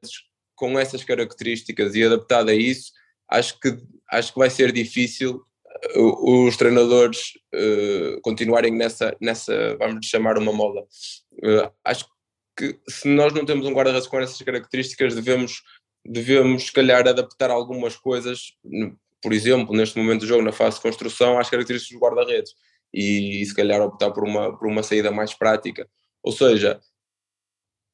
com 0.54 0.78
essas 0.78 1.04
características 1.04 1.94
e 1.94 2.04
adaptado 2.04 2.50
a 2.50 2.54
isso, 2.54 2.92
acho 3.28 3.58
que, 3.58 3.76
acho 4.10 4.32
que 4.32 4.38
vai 4.38 4.50
ser 4.50 4.72
difícil 4.72 5.42
uh, 5.96 6.46
os 6.46 6.56
treinadores 6.56 7.32
uh, 7.54 8.20
continuarem 8.22 8.72
nessa, 8.72 9.16
nessa, 9.20 9.76
vamos 9.76 10.06
chamar 10.06 10.38
uma 10.38 10.52
moda. 10.52 10.80
Uh, 11.32 11.70
acho 11.84 12.06
que 12.56 12.78
se 12.88 13.08
nós 13.08 13.32
não 13.32 13.44
temos 13.44 13.66
um 13.66 13.72
guarda-redes 13.72 14.06
com 14.06 14.20
essas 14.20 14.40
características, 14.40 15.14
devemos, 15.14 15.62
devemos, 16.04 16.64
se 16.64 16.72
calhar, 16.72 17.06
adaptar 17.06 17.50
algumas 17.50 17.96
coisas, 17.96 18.52
por 19.22 19.32
exemplo, 19.32 19.74
neste 19.74 19.96
momento 19.96 20.20
do 20.20 20.26
jogo, 20.26 20.42
na 20.42 20.52
fase 20.52 20.76
de 20.76 20.82
construção, 20.82 21.38
às 21.38 21.48
características 21.48 21.98
dos 21.98 22.02
guarda-redes 22.02 22.52
e, 22.92 23.44
se 23.46 23.54
calhar, 23.54 23.80
optar 23.80 24.10
por 24.10 24.24
uma, 24.24 24.56
por 24.58 24.68
uma 24.68 24.82
saída 24.82 25.10
mais 25.10 25.32
prática. 25.32 25.88
Ou 26.22 26.32
seja, 26.32 26.80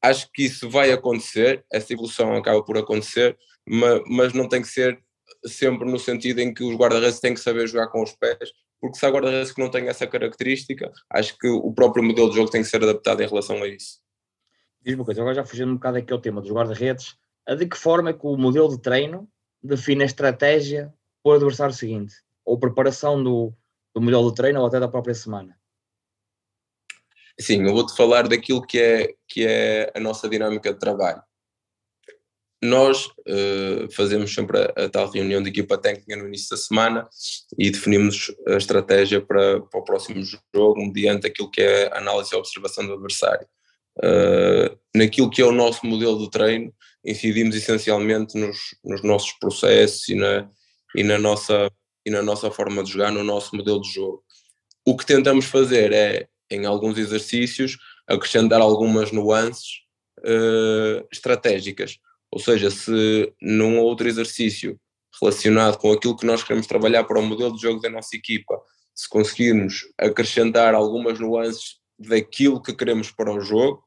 acho 0.02 0.28
que 0.32 0.44
isso 0.44 0.68
vai 0.68 0.90
acontecer, 0.90 1.64
essa 1.73 1.92
evolução 1.92 2.35
acaba 2.35 2.64
por 2.64 2.76
acontecer, 2.78 3.37
mas, 3.66 4.02
mas 4.08 4.32
não 4.32 4.49
tem 4.49 4.62
que 4.62 4.68
ser 4.68 4.99
sempre 5.47 5.88
no 5.88 5.99
sentido 5.99 6.40
em 6.40 6.52
que 6.52 6.64
os 6.64 6.75
guarda-redes 6.75 7.20
têm 7.20 7.35
que 7.35 7.40
saber 7.40 7.68
jogar 7.68 7.88
com 7.88 8.02
os 8.02 8.12
pés, 8.12 8.50
porque 8.80 8.99
se 8.99 9.04
há 9.04 9.11
guarda-redes 9.11 9.52
que 9.52 9.61
não 9.61 9.70
têm 9.70 9.88
essa 9.88 10.06
característica, 10.06 10.90
acho 11.11 11.37
que 11.38 11.49
o 11.49 11.73
próprio 11.73 12.02
modelo 12.02 12.30
de 12.30 12.37
jogo 12.37 12.50
tem 12.50 12.62
que 12.62 12.68
ser 12.68 12.82
adaptado 12.82 13.23
em 13.23 13.28
relação 13.28 13.62
a 13.62 13.68
isso. 13.68 14.00
Diz 14.80 14.94
uma 14.94 15.04
coisa, 15.04 15.20
agora 15.20 15.35
já 15.35 15.44
fugindo 15.44 15.70
um 15.70 15.75
bocado 15.75 15.99
aqui 15.99 16.12
ao 16.12 16.20
tema 16.20 16.40
dos 16.40 16.50
guarda-redes, 16.50 17.16
de 17.56 17.66
que 17.66 17.76
forma 17.76 18.11
é 18.11 18.12
que 18.12 18.26
o 18.26 18.37
modelo 18.37 18.68
de 18.68 18.80
treino 18.80 19.28
define 19.62 20.02
a 20.02 20.06
estratégia 20.06 20.94
o 21.32 21.37
adversário 21.37 21.75
seguinte? 21.75 22.14
Ou 22.44 22.58
preparação 22.58 23.23
do, 23.23 23.52
do 23.94 24.00
modelo 24.00 24.30
de 24.30 24.37
treino 24.37 24.61
ou 24.61 24.66
até 24.66 24.80
da 24.80 24.88
própria 24.88 25.14
semana? 25.14 25.58
Sim, 27.40 27.64
eu 27.64 27.73
vou-te 27.73 27.94
falar 27.94 28.26
daquilo 28.26 28.66
que 28.66 28.78
é, 28.78 29.14
que 29.28 29.47
é 29.47 29.92
a 29.94 30.00
nossa 30.00 30.28
dinâmica 30.28 30.73
de 30.73 30.78
trabalho. 30.78 31.23
Nós 32.61 33.06
uh, 33.06 33.88
fazemos 33.92 34.35
sempre 34.35 34.58
a, 34.58 34.85
a, 34.85 34.88
tal 34.88 35.08
reunião 35.08 35.40
de 35.40 35.49
equipa 35.49 35.78
técnica 35.78 36.16
no 36.16 36.26
início 36.26 36.50
da 36.50 36.56
semana 36.56 37.08
e 37.56 37.70
definimos 37.70 38.35
a 38.49 38.56
estratégia 38.56 39.20
para, 39.25 39.61
para 39.61 39.78
o 39.78 39.85
próximo 39.85 40.20
jogo, 40.52 40.80
mediante 40.80 41.28
aquilo 41.28 41.49
que 41.50 41.62
é 41.62 41.87
a 41.92 41.99
análise 41.99 42.35
e 42.35 42.37
observação 42.37 42.85
do 42.85 42.94
adversário. 42.94 43.47
Uh, 43.99 44.76
naquilo 44.92 45.30
que 45.30 45.40
é 45.40 45.44
o 45.44 45.52
nosso 45.52 45.87
modelo 45.87 46.18
de 46.18 46.30
treino, 46.30 46.75
incidimos 47.04 47.54
essencialmente 47.54 48.37
nos, 48.37 48.58
nos 48.85 49.04
nossos 49.04 49.32
processos 49.38 50.08
e 50.08 50.16
na, 50.16 50.50
e, 50.95 51.02
na 51.02 51.18
nossa, 51.18 51.71
e 52.04 52.11
na 52.11 52.23
nossa 52.23 52.50
forma 52.50 52.83
de 52.83 52.92
jogar, 52.92 53.12
no 53.12 53.25
nosso 53.25 53.54
modelo 53.57 53.80
de 53.80 53.92
jogo. 53.92 54.23
O 54.87 54.97
que 54.97 55.04
tentamos 55.04 55.45
fazer 55.45 55.92
é 55.92 56.28
em 56.50 56.64
alguns 56.64 56.97
exercícios, 56.99 57.76
acrescentar 58.07 58.61
algumas 58.61 59.12
nuances 59.12 59.83
uh, 60.21 61.07
estratégicas. 61.12 61.99
Ou 62.30 62.40
seja, 62.40 62.71
se 62.71 63.33
num 63.40 63.78
outro 63.78 64.09
exercício 64.09 64.78
relacionado 65.21 65.78
com 65.78 65.92
aquilo 65.92 66.16
que 66.16 66.26
nós 66.26 66.42
queremos 66.42 66.66
trabalhar 66.66 67.04
para 67.04 67.18
o 67.18 67.23
modelo 67.23 67.54
de 67.54 67.62
jogo 67.62 67.80
da 67.80 67.90
nossa 67.90 68.16
equipa, 68.16 68.59
se 68.95 69.09
conseguirmos 69.09 69.87
acrescentar 69.99 70.75
algumas 70.75 71.18
nuances 71.18 71.76
daquilo 71.99 72.62
que 72.62 72.75
queremos 72.75 73.11
para 73.11 73.33
o 73.33 73.40
jogo, 73.40 73.85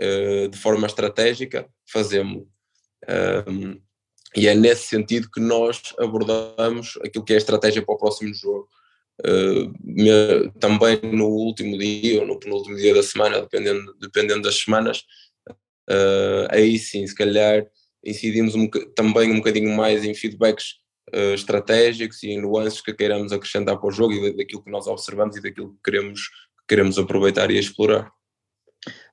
uh, 0.00 0.48
de 0.48 0.58
forma 0.58 0.86
estratégica, 0.86 1.68
fazemos. 1.90 2.44
E 4.36 4.46
é 4.46 4.54
nesse 4.54 4.86
sentido 4.86 5.30
que 5.30 5.40
nós 5.40 5.94
abordamos 5.98 6.98
aquilo 7.04 7.24
que 7.24 7.32
é 7.32 7.36
a 7.36 7.38
estratégia 7.38 7.82
para 7.82 7.94
o 7.94 7.98
próximo 7.98 8.32
jogo. 8.34 8.68
Uh, 9.20 10.50
também 10.58 10.98
no 11.12 11.26
último 11.26 11.76
dia 11.76 12.20
ou 12.20 12.26
no 12.26 12.40
penúltimo 12.40 12.76
dia 12.76 12.94
da 12.94 13.02
semana, 13.02 13.42
dependendo, 13.42 13.94
dependendo 14.00 14.42
das 14.42 14.56
semanas, 14.56 15.04
uh, 15.90 16.48
aí 16.48 16.78
sim, 16.78 17.06
se 17.06 17.14
calhar 17.14 17.66
incidimos 18.02 18.54
um, 18.54 18.66
também 18.94 19.30
um 19.30 19.36
bocadinho 19.36 19.76
mais 19.76 20.04
em 20.04 20.14
feedbacks 20.14 20.76
uh, 21.14 21.34
estratégicos 21.34 22.22
e 22.22 22.30
em 22.30 22.40
nuances 22.40 22.80
que 22.80 22.94
queiramos 22.94 23.30
acrescentar 23.30 23.78
para 23.78 23.88
o 23.88 23.92
jogo 23.92 24.14
e 24.14 24.34
daquilo 24.34 24.64
que 24.64 24.70
nós 24.70 24.86
observamos 24.86 25.36
e 25.36 25.42
daquilo 25.42 25.74
que 25.74 25.82
queremos, 25.84 26.20
que 26.20 26.66
queremos 26.68 26.98
aproveitar 26.98 27.50
e 27.50 27.58
explorar. 27.58 28.10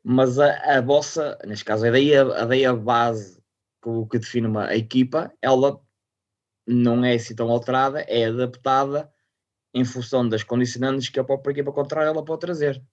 Mas 0.02 0.40
a, 0.40 0.78
a 0.78 0.82
vossa, 0.82 1.38
neste 1.46 1.66
caso, 1.66 1.84
a 1.84 1.90
ideia, 1.90 2.24
a 2.34 2.46
ideia 2.46 2.74
base 2.74 3.37
que, 3.88 4.10
que 4.12 4.20
define 4.20 4.48
uma 4.48 4.76
equipa, 4.76 5.34
ela 5.42 5.80
não 6.68 7.04
é 7.06 7.16
assim 7.16 7.36
tão 7.36 7.50
alterada, 7.50 8.02
é 8.02 8.26
adaptada 8.26 9.12
em 9.74 9.86
função 9.86 10.28
das 10.28 10.44
condicionantes 10.44 11.10
que 11.10 11.20
a 11.20 11.24
própria 11.24 11.52
equipa 11.52 11.72
contrária 11.72 12.10
ela 12.10 12.26
pode 12.26 12.42
trazer. 12.42 12.84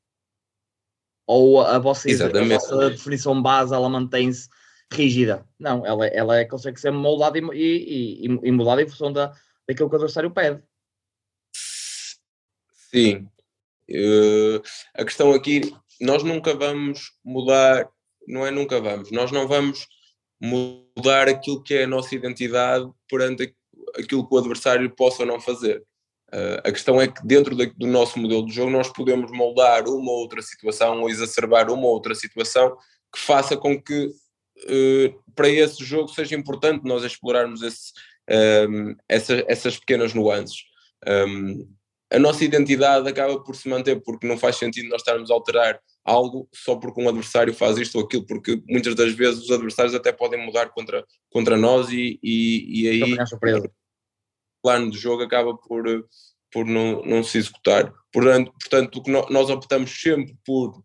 Ou 1.27 1.63
a 1.63 1.79
vossa, 1.79 2.09
a 2.11 2.45
vossa 2.45 2.91
definição 2.91 3.41
base 3.41 3.75
ela 3.75 3.89
mantém-se 3.89 4.49
rígida. 4.93 5.49
Não, 5.59 5.85
ela, 5.85 6.07
ela 6.07 6.39
é, 6.39 6.45
consegue 6.45 6.79
ser 6.79 6.91
moldada 6.91 7.39
e, 7.39 7.43
e, 7.43 8.27
e, 8.27 8.41
e 8.43 8.53
moldada 8.53 8.83
em 8.83 8.89
função 8.89 9.13
da, 9.13 9.35
daquilo 9.67 9.89
que 9.89 9.95
o 9.95 9.97
adversário 9.97 10.31
pede. 10.31 10.63
Sim. 12.91 13.29
Uh, 13.91 14.63
a 14.95 15.05
questão 15.05 15.33
aqui, 15.33 15.75
nós 16.01 16.23
nunca 16.23 16.55
vamos 16.55 17.13
mudar, 17.25 17.89
não 18.29 18.47
é 18.47 18.51
nunca 18.51 18.81
vamos, 18.81 19.11
nós 19.11 19.31
não 19.31 19.49
vamos 19.49 19.87
mudar 20.41 21.29
aquilo 21.29 21.62
que 21.62 21.75
é 21.75 21.85
a 21.85 21.88
nossa 21.88 22.14
identidade 22.14 22.88
perante 23.09 23.55
aquilo 23.97 24.26
que 24.26 24.35
o 24.35 24.38
adversário 24.38 24.88
possa 24.95 25.23
ou 25.23 25.29
não 25.29 25.41
fazer. 25.41 25.83
Uh, 26.33 26.59
a 26.64 26.73
questão 26.73 27.00
é 27.00 27.07
que 27.07 27.25
dentro 27.25 27.55
de, 27.55 27.67
do 27.67 27.87
nosso 27.87 28.19
modelo 28.19 28.45
de 28.45 28.53
jogo 28.53 28.71
nós 28.71 28.93
podemos 28.93 29.31
moldar 29.31 29.87
uma 29.87 30.11
ou 30.11 30.19
outra 30.19 30.43
situação 30.43 31.00
ou 31.00 31.09
exacerbar 31.09 31.71
uma 31.71 31.87
ou 31.87 31.93
outra 31.93 32.14
situação 32.14 32.76
que 33.14 33.21
faça 33.21 33.57
com 33.57 33.81
que 33.81 34.07
uh, 34.07 35.23
para 35.35 35.49
esse 35.49 35.85
jogo 35.85 36.09
seja 36.09 36.35
importante 36.35 36.85
nós 36.85 37.05
explorarmos 37.05 37.62
esse, 37.62 37.93
um, 38.69 38.97
essa, 39.09 39.45
essas 39.47 39.79
pequenas 39.79 40.12
nuances. 40.12 40.64
Um, 41.07 41.69
a 42.11 42.19
nossa 42.19 42.45
identidade 42.45 43.09
acaba 43.09 43.43
por 43.43 43.57
se 43.57 43.69
manter 43.69 44.00
porque 44.03 44.26
não 44.26 44.38
faz 44.38 44.57
sentido 44.57 44.88
nós 44.88 45.03
estarmos 45.03 45.31
a 45.31 45.35
alterar 45.35 45.81
algo 46.05 46.49
só 46.53 46.77
porque 46.77 47.01
um 47.01 47.09
adversário 47.09 47.55
faz 47.55 47.79
isto 47.79 47.99
ou 47.99 48.05
aquilo, 48.05 48.27
porque 48.27 48.63
muitas 48.69 48.95
das 48.95 49.13
vezes 49.13 49.45
os 49.45 49.51
adversários 49.51 49.95
até 49.95 50.13
podem 50.13 50.45
mudar 50.45 50.69
contra, 50.71 51.05
contra 51.31 51.57
nós 51.57 51.91
e, 51.91 52.19
e, 52.23 52.83
e 52.83 52.89
aí 52.89 53.17
plano 54.63 54.91
de 54.91 54.99
jogo 54.99 55.23
acaba 55.23 55.57
por, 55.57 55.85
por 56.53 56.67
não, 56.67 57.03
não 57.05 57.23
se 57.23 57.39
executar. 57.39 57.93
Portanto, 58.13 58.53
portanto, 58.53 58.97
o 58.97 59.03
que 59.03 59.11
nós 59.11 59.51
optamos 59.51 59.91
sempre 59.91 60.37
por 60.45 60.83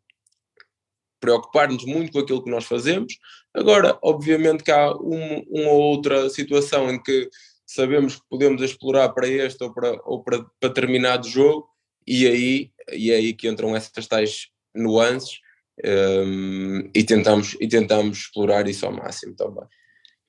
preocupar-nos 1.20 1.86
muito 1.86 2.14
com 2.14 2.20
aquilo 2.20 2.44
que 2.44 2.50
nós 2.50 2.66
fazemos. 2.66 3.14
Agora, 3.54 3.98
obviamente 4.02 4.64
que 4.64 4.72
há 4.72 4.96
um, 4.96 5.40
uma 5.50 5.72
outra 5.72 6.30
situação 6.30 6.90
em 6.90 7.02
que 7.02 7.30
sabemos 7.66 8.16
que 8.16 8.22
podemos 8.30 8.62
explorar 8.62 9.10
para 9.10 9.28
este 9.28 9.64
ou 9.64 9.74
para, 9.74 10.00
ou 10.06 10.24
para, 10.24 10.44
para 10.60 10.70
determinado 10.70 11.28
jogo, 11.28 11.68
e 12.08 12.26
aí, 12.26 12.72
e 12.92 13.12
aí 13.12 13.34
que 13.34 13.48
entram 13.48 13.76
essas 13.76 14.08
tais 14.08 14.48
nuances 14.74 15.40
um, 15.86 16.90
e, 16.94 17.04
tentamos, 17.04 17.56
e 17.60 17.68
tentamos 17.68 18.20
explorar 18.20 18.68
isso 18.68 18.86
ao 18.86 18.92
máximo 18.92 19.36
também. 19.36 19.66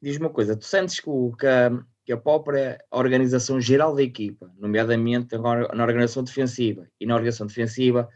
Diz 0.00 0.16
uma 0.16 0.30
coisa, 0.30 0.56
tu 0.56 0.64
sentes 0.64 1.00
que, 1.00 1.10
o, 1.10 1.32
que 1.32 1.46
que 2.10 2.12
a 2.12 2.16
própria 2.16 2.82
organização 2.90 3.60
geral 3.60 3.94
da 3.94 4.02
equipa, 4.02 4.52
nomeadamente 4.58 5.36
na 5.38 5.84
organização 5.84 6.24
defensiva 6.24 6.88
e 6.98 7.06
na 7.06 7.14
organização 7.14 7.46
defensiva, 7.46 8.08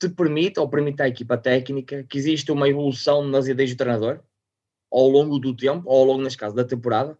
te 0.00 0.08
permite 0.08 0.58
ou 0.58 0.70
permite 0.70 1.02
à 1.02 1.08
equipa 1.08 1.36
técnica 1.36 2.02
que 2.08 2.16
exista 2.16 2.52
uma 2.52 2.68
evolução 2.68 3.22
nas 3.22 3.46
ideias 3.46 3.72
do 3.72 3.76
treinador 3.76 4.20
ao 4.90 5.06
longo 5.06 5.38
do 5.38 5.54
tempo 5.54 5.82
ou 5.86 5.98
ao 5.98 6.04
longo, 6.04 6.22
neste 6.22 6.38
caso, 6.38 6.56
da 6.56 6.64
temporada? 6.64 7.18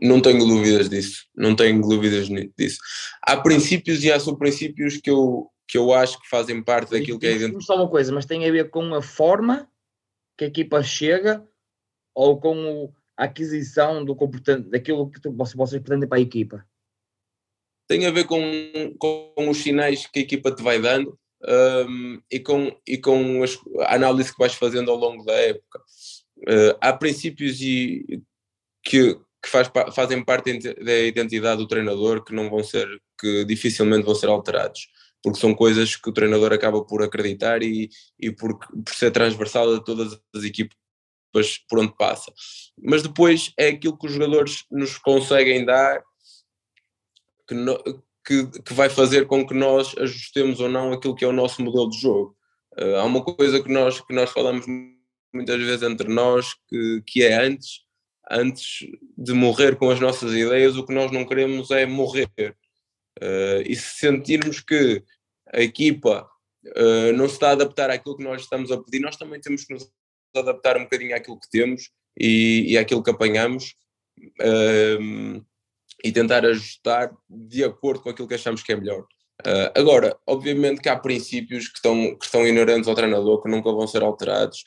Não 0.00 0.22
tenho 0.22 0.46
dúvidas 0.46 0.88
disso, 0.88 1.26
não 1.36 1.54
tenho 1.54 1.80
dúvidas 1.82 2.28
disso. 2.56 2.78
Há 3.22 3.36
princípios 3.36 4.02
e 4.02 4.10
há 4.10 4.18
subprincípios 4.18 4.96
que 4.96 5.10
eu, 5.10 5.50
que 5.68 5.76
eu 5.76 5.92
acho 5.92 6.20
que 6.20 6.28
fazem 6.28 6.62
parte 6.62 6.92
daquilo 6.92 7.18
que 7.18 7.26
é 7.26 7.38
dentro. 7.38 7.60
Só 7.60 7.76
uma 7.76 7.88
coisa, 7.88 8.12
mas 8.12 8.26
tem 8.26 8.46
a 8.46 8.52
ver 8.52 8.70
com 8.70 8.94
a 8.94 9.02
forma 9.02 9.68
que 10.36 10.44
a 10.44 10.48
equipa 10.48 10.82
chega 10.82 11.46
ou 12.14 12.40
com 12.40 12.92
a 13.16 13.24
aquisição 13.24 14.04
do 14.04 14.14
comportamento, 14.14 14.70
daquilo 14.70 15.10
que 15.10 15.28
vocês 15.28 15.82
pretendem 15.82 16.08
para 16.08 16.18
a 16.18 16.20
equipa? 16.20 16.66
Tem 17.88 18.06
a 18.06 18.10
ver 18.10 18.24
com, 18.24 18.40
com 18.98 19.48
os 19.48 19.58
sinais 19.58 20.06
que 20.06 20.18
a 20.18 20.22
equipa 20.22 20.50
te 20.50 20.62
vai 20.62 20.80
dando 20.80 21.18
um, 21.88 22.20
e 22.30 22.40
com, 22.40 22.76
e 22.86 22.98
com 22.98 23.42
as, 23.42 23.58
a 23.80 23.94
análise 23.94 24.32
que 24.32 24.38
vais 24.38 24.54
fazendo 24.54 24.90
ao 24.90 24.96
longo 24.96 25.24
da 25.24 25.34
época. 25.34 25.80
Uh, 26.38 26.76
há 26.80 26.92
princípios 26.92 27.60
e, 27.60 28.22
que, 28.82 29.14
que 29.42 29.48
faz, 29.48 29.70
fazem 29.94 30.22
parte 30.24 30.58
da 30.58 30.98
identidade 30.98 31.58
do 31.58 31.68
treinador 31.68 32.24
que 32.24 32.34
não 32.34 32.50
vão 32.50 32.62
ser, 32.62 32.88
que 33.18 33.44
dificilmente 33.44 34.04
vão 34.04 34.14
ser 34.14 34.28
alterados, 34.28 34.88
porque 35.22 35.40
são 35.40 35.54
coisas 35.54 35.96
que 35.96 36.08
o 36.08 36.12
treinador 36.12 36.52
acaba 36.52 36.84
por 36.84 37.02
acreditar 37.02 37.62
e, 37.62 37.90
e 38.18 38.30
por, 38.30 38.58
por 38.58 38.94
ser 38.94 39.10
transversal 39.10 39.74
a 39.74 39.80
todas 39.80 40.18
as 40.34 40.44
equipas 40.44 40.76
por 41.68 41.78
onde 41.78 41.94
passa. 41.96 42.32
Mas 42.82 43.02
depois 43.02 43.52
é 43.58 43.68
aquilo 43.68 43.98
que 43.98 44.06
os 44.06 44.12
jogadores 44.12 44.64
nos 44.70 44.96
conseguem 44.98 45.64
dar 45.64 46.02
que, 47.46 47.54
no, 47.54 47.76
que, 48.24 48.46
que 48.62 48.74
vai 48.74 48.88
fazer 48.88 49.26
com 49.26 49.46
que 49.46 49.54
nós 49.54 49.94
ajustemos 49.98 50.60
ou 50.60 50.68
não 50.68 50.92
aquilo 50.92 51.14
que 51.14 51.24
é 51.24 51.28
o 51.28 51.32
nosso 51.32 51.62
modelo 51.62 51.90
de 51.90 52.00
jogo. 52.00 52.36
Uh, 52.78 52.96
há 52.96 53.04
uma 53.04 53.22
coisa 53.22 53.62
que 53.62 53.70
nós, 53.70 54.00
que 54.00 54.14
nós 54.14 54.30
falamos 54.30 54.66
muitas 55.32 55.60
vezes 55.62 55.82
entre 55.82 56.08
nós, 56.08 56.54
que, 56.68 57.02
que 57.06 57.22
é 57.22 57.44
antes, 57.44 57.80
antes 58.30 58.86
de 59.16 59.32
morrer 59.32 59.76
com 59.76 59.90
as 59.90 60.00
nossas 60.00 60.32
ideias, 60.32 60.76
o 60.76 60.84
que 60.84 60.92
nós 60.94 61.10
não 61.12 61.24
queremos 61.24 61.70
é 61.70 61.86
morrer. 61.86 62.56
Uh, 63.22 63.62
e 63.64 63.74
se 63.74 63.98
sentirmos 63.98 64.60
que 64.60 65.02
a 65.52 65.60
equipa 65.60 66.28
uh, 66.66 67.12
não 67.14 67.28
se 67.28 67.34
está 67.34 67.50
a 67.50 67.52
adaptar 67.52 67.90
àquilo 67.90 68.16
que 68.16 68.24
nós 68.24 68.42
estamos 68.42 68.70
a 68.70 68.82
pedir, 68.82 69.00
nós 69.00 69.16
também 69.16 69.40
temos 69.40 69.64
que 69.64 69.72
nos 69.72 69.90
adaptar 70.34 70.76
um 70.76 70.82
bocadinho 70.82 71.16
àquilo 71.16 71.40
que 71.40 71.48
temos 71.48 71.90
e, 72.18 72.66
e 72.68 72.78
àquilo 72.78 73.02
que 73.02 73.10
apanhamos 73.10 73.74
uh, 74.40 75.44
e 76.04 76.12
tentar 76.12 76.44
ajustar 76.44 77.10
de 77.28 77.64
acordo 77.64 78.02
com 78.02 78.10
aquilo 78.10 78.28
que 78.28 78.34
achamos 78.34 78.62
que 78.62 78.72
é 78.72 78.76
melhor. 78.76 79.06
Uh, 79.46 79.70
agora, 79.74 80.16
obviamente 80.26 80.80
que 80.80 80.88
há 80.88 80.98
princípios 80.98 81.68
que 81.68 81.76
estão, 81.76 82.16
que 82.18 82.24
estão 82.24 82.46
inerentes 82.46 82.88
ao 82.88 82.94
treinador 82.94 83.42
que 83.42 83.50
nunca 83.50 83.70
vão 83.72 83.86
ser 83.86 84.02
alterados 84.02 84.64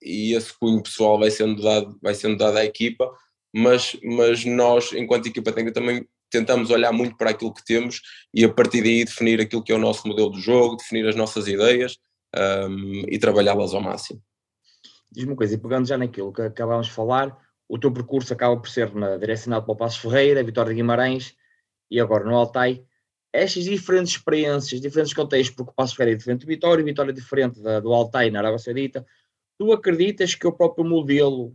e 0.00 0.34
esse 0.34 0.56
cunho 0.56 0.80
pessoal 0.80 1.18
vai 1.18 1.32
sendo 1.32 1.60
dado, 1.60 1.98
vai 2.00 2.14
sendo 2.14 2.36
dado 2.36 2.58
à 2.58 2.64
equipa, 2.64 3.12
mas, 3.52 3.98
mas 4.04 4.44
nós, 4.44 4.92
enquanto 4.92 5.26
equipa 5.26 5.50
técnica, 5.50 5.80
também 5.80 6.06
tentamos 6.30 6.70
olhar 6.70 6.92
muito 6.92 7.16
para 7.16 7.30
aquilo 7.30 7.52
que 7.52 7.64
temos 7.64 8.00
e 8.32 8.44
a 8.44 8.52
partir 8.52 8.82
daí 8.82 9.04
definir 9.04 9.40
aquilo 9.40 9.62
que 9.62 9.72
é 9.72 9.74
o 9.74 9.78
nosso 9.78 10.06
modelo 10.06 10.32
de 10.32 10.40
jogo, 10.40 10.76
definir 10.76 11.06
as 11.06 11.16
nossas 11.16 11.46
ideias 11.46 11.98
um, 12.36 13.04
e 13.08 13.18
trabalhá-las 13.18 13.74
ao 13.74 13.80
máximo. 13.80 14.22
Diz-me 15.10 15.30
uma 15.30 15.36
coisa, 15.36 15.54
e 15.54 15.58
pegando 15.58 15.86
já 15.86 15.96
naquilo 15.96 16.32
que 16.32 16.42
acabámos 16.42 16.88
de 16.88 16.92
falar, 16.92 17.36
o 17.68 17.78
teu 17.78 17.92
percurso 17.92 18.32
acaba 18.32 18.56
por 18.56 18.68
ser 18.68 18.94
na 18.94 19.16
direcionado 19.16 19.64
para 19.64 19.72
o 19.72 19.76
Passo 19.76 20.00
Ferreira, 20.00 20.42
Vitória 20.42 20.70
de 20.70 20.76
Guimarães 20.76 21.34
e 21.90 22.00
agora 22.00 22.24
no 22.24 22.36
Altai. 22.36 22.82
Estas 23.32 23.64
diferentes 23.64 24.14
experiências, 24.14 24.80
diferentes 24.80 25.12
contextos, 25.12 25.54
porque 25.54 25.70
o 25.70 25.74
Passo 25.74 25.94
Ferreira 25.94 26.16
é 26.16 26.18
diferente 26.18 26.40
do 26.40 26.46
Vitória, 26.46 26.84
Vitória 26.84 27.10
é 27.10 27.14
diferente 27.14 27.60
da, 27.60 27.80
do 27.80 27.92
Altai 27.92 28.30
na 28.30 28.38
Arábia 28.38 28.58
Saudita, 28.58 29.06
tu 29.58 29.72
acreditas 29.72 30.34
que 30.34 30.46
o 30.46 30.52
próprio 30.52 30.84
modelo, 30.84 31.54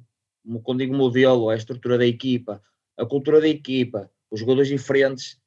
quando 0.64 0.80
digo 0.80 0.96
modelo, 0.96 1.50
a 1.50 1.56
estrutura 1.56 1.98
da 1.98 2.06
equipa, 2.06 2.62
a 2.98 3.06
cultura 3.06 3.42
da 3.42 3.48
equipa, 3.48 4.12
os 4.34 4.40
jogadores 4.40 4.68
diferentes, 4.68 5.40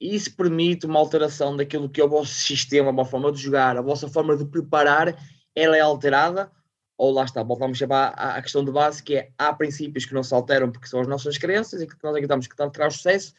isso 0.00 0.34
permite 0.36 0.86
uma 0.86 1.00
alteração 1.00 1.56
daquilo 1.56 1.90
que 1.90 2.00
é 2.00 2.04
o 2.04 2.08
vosso 2.08 2.32
sistema, 2.32 2.90
a 2.90 2.92
vossa 2.92 3.10
forma 3.10 3.32
de 3.32 3.38
jogar, 3.38 3.76
a 3.76 3.82
vossa 3.82 4.08
forma 4.08 4.36
de 4.36 4.46
preparar, 4.46 5.20
ela 5.54 5.76
é 5.76 5.80
alterada? 5.80 6.50
Ou 6.96 7.12
lá 7.12 7.24
está, 7.24 7.42
voltamos 7.42 7.82
a 7.82 8.36
à 8.36 8.40
questão 8.40 8.64
de 8.64 8.70
base, 8.70 9.02
que 9.02 9.16
é 9.16 9.32
há 9.36 9.52
princípios 9.52 10.06
que 10.06 10.14
não 10.14 10.22
se 10.22 10.32
alteram 10.32 10.70
porque 10.70 10.86
são 10.86 11.00
as 11.00 11.08
nossas 11.08 11.36
crenças 11.36 11.82
e 11.82 11.86
que 11.86 11.96
nós 12.02 12.12
acreditamos 12.12 12.46
que 12.46 12.54
traz 12.70 12.94
sucesso, 12.94 13.34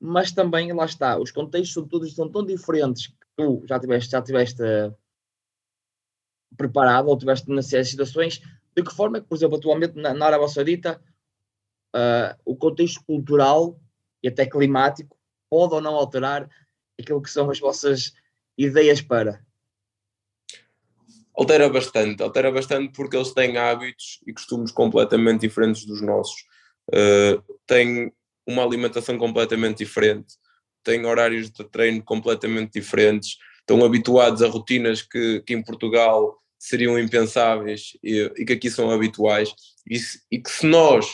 mas 0.00 0.32
também 0.32 0.72
lá 0.72 0.86
está, 0.86 1.16
os 1.18 1.30
contextos 1.30 1.72
são 1.72 1.86
todos 1.86 2.12
são 2.12 2.28
tão 2.28 2.44
diferentes 2.44 3.06
que 3.06 3.26
tu 3.36 3.62
já 3.66 3.78
tiveste, 3.78 4.10
já 4.10 4.20
tiveste 4.20 4.60
uh, 4.60 4.94
preparado 6.56 7.08
ou 7.08 7.16
tiveste 7.16 7.48
nessas 7.48 7.88
situações, 7.88 8.42
de 8.74 8.82
que 8.82 8.92
forma 8.92 9.18
é 9.18 9.20
que, 9.20 9.28
por 9.28 9.36
exemplo, 9.36 9.56
atualmente 9.56 9.94
na, 9.94 10.12
na 10.12 10.26
Arábia 10.26 10.48
Saudita, 10.48 11.00
uh, 11.94 12.36
o 12.44 12.56
contexto 12.56 13.04
cultural 13.04 13.78
e 14.22 14.28
até 14.28 14.46
climático 14.46 15.16
pode 15.50 15.74
ou 15.74 15.80
não 15.80 15.94
alterar 15.94 16.48
aquilo 16.98 17.22
que 17.22 17.30
são 17.30 17.50
as 17.50 17.58
vossas 17.58 18.12
ideias 18.56 19.00
para? 19.00 19.44
altera 21.34 21.68
bastante, 21.68 22.22
altera 22.22 22.50
bastante 22.50 22.92
porque 22.94 23.16
eles 23.16 23.32
têm 23.32 23.56
hábitos 23.56 24.20
e 24.26 24.32
costumes 24.32 24.70
completamente 24.70 25.40
diferentes 25.40 25.84
dos 25.84 26.00
nossos. 26.02 26.44
Uh, 26.88 27.42
têm 27.66 28.12
uma 28.46 28.64
alimentação 28.64 29.16
completamente 29.16 29.78
diferente, 29.78 30.34
têm 30.82 31.06
horários 31.06 31.50
de 31.50 31.64
treino 31.64 32.02
completamente 32.02 32.72
diferentes, 32.72 33.36
estão 33.60 33.84
habituados 33.84 34.42
a 34.42 34.48
rotinas 34.48 35.00
que, 35.00 35.40
que 35.46 35.54
em 35.54 35.62
Portugal 35.62 36.36
seriam 36.58 36.98
impensáveis 36.98 37.96
e, 38.02 38.30
e 38.36 38.44
que 38.44 38.52
aqui 38.52 38.70
são 38.70 38.90
habituais, 38.90 39.54
e, 39.88 39.96
e, 40.30 40.40
que 40.40 40.50
se 40.50 40.66
nós 40.66 41.08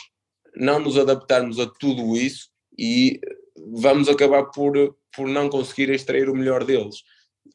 não 0.56 0.78
nos 0.78 0.98
adaptarmos 0.98 1.58
a 1.58 1.66
tudo 1.66 2.16
isso, 2.16 2.48
e 2.78 3.20
vamos 3.56 4.08
acabar 4.08 4.44
por, 4.44 4.96
por 5.14 5.26
não 5.26 5.48
conseguir 5.48 5.90
extrair 5.90 6.28
o 6.28 6.34
melhor 6.34 6.64
deles. 6.64 7.02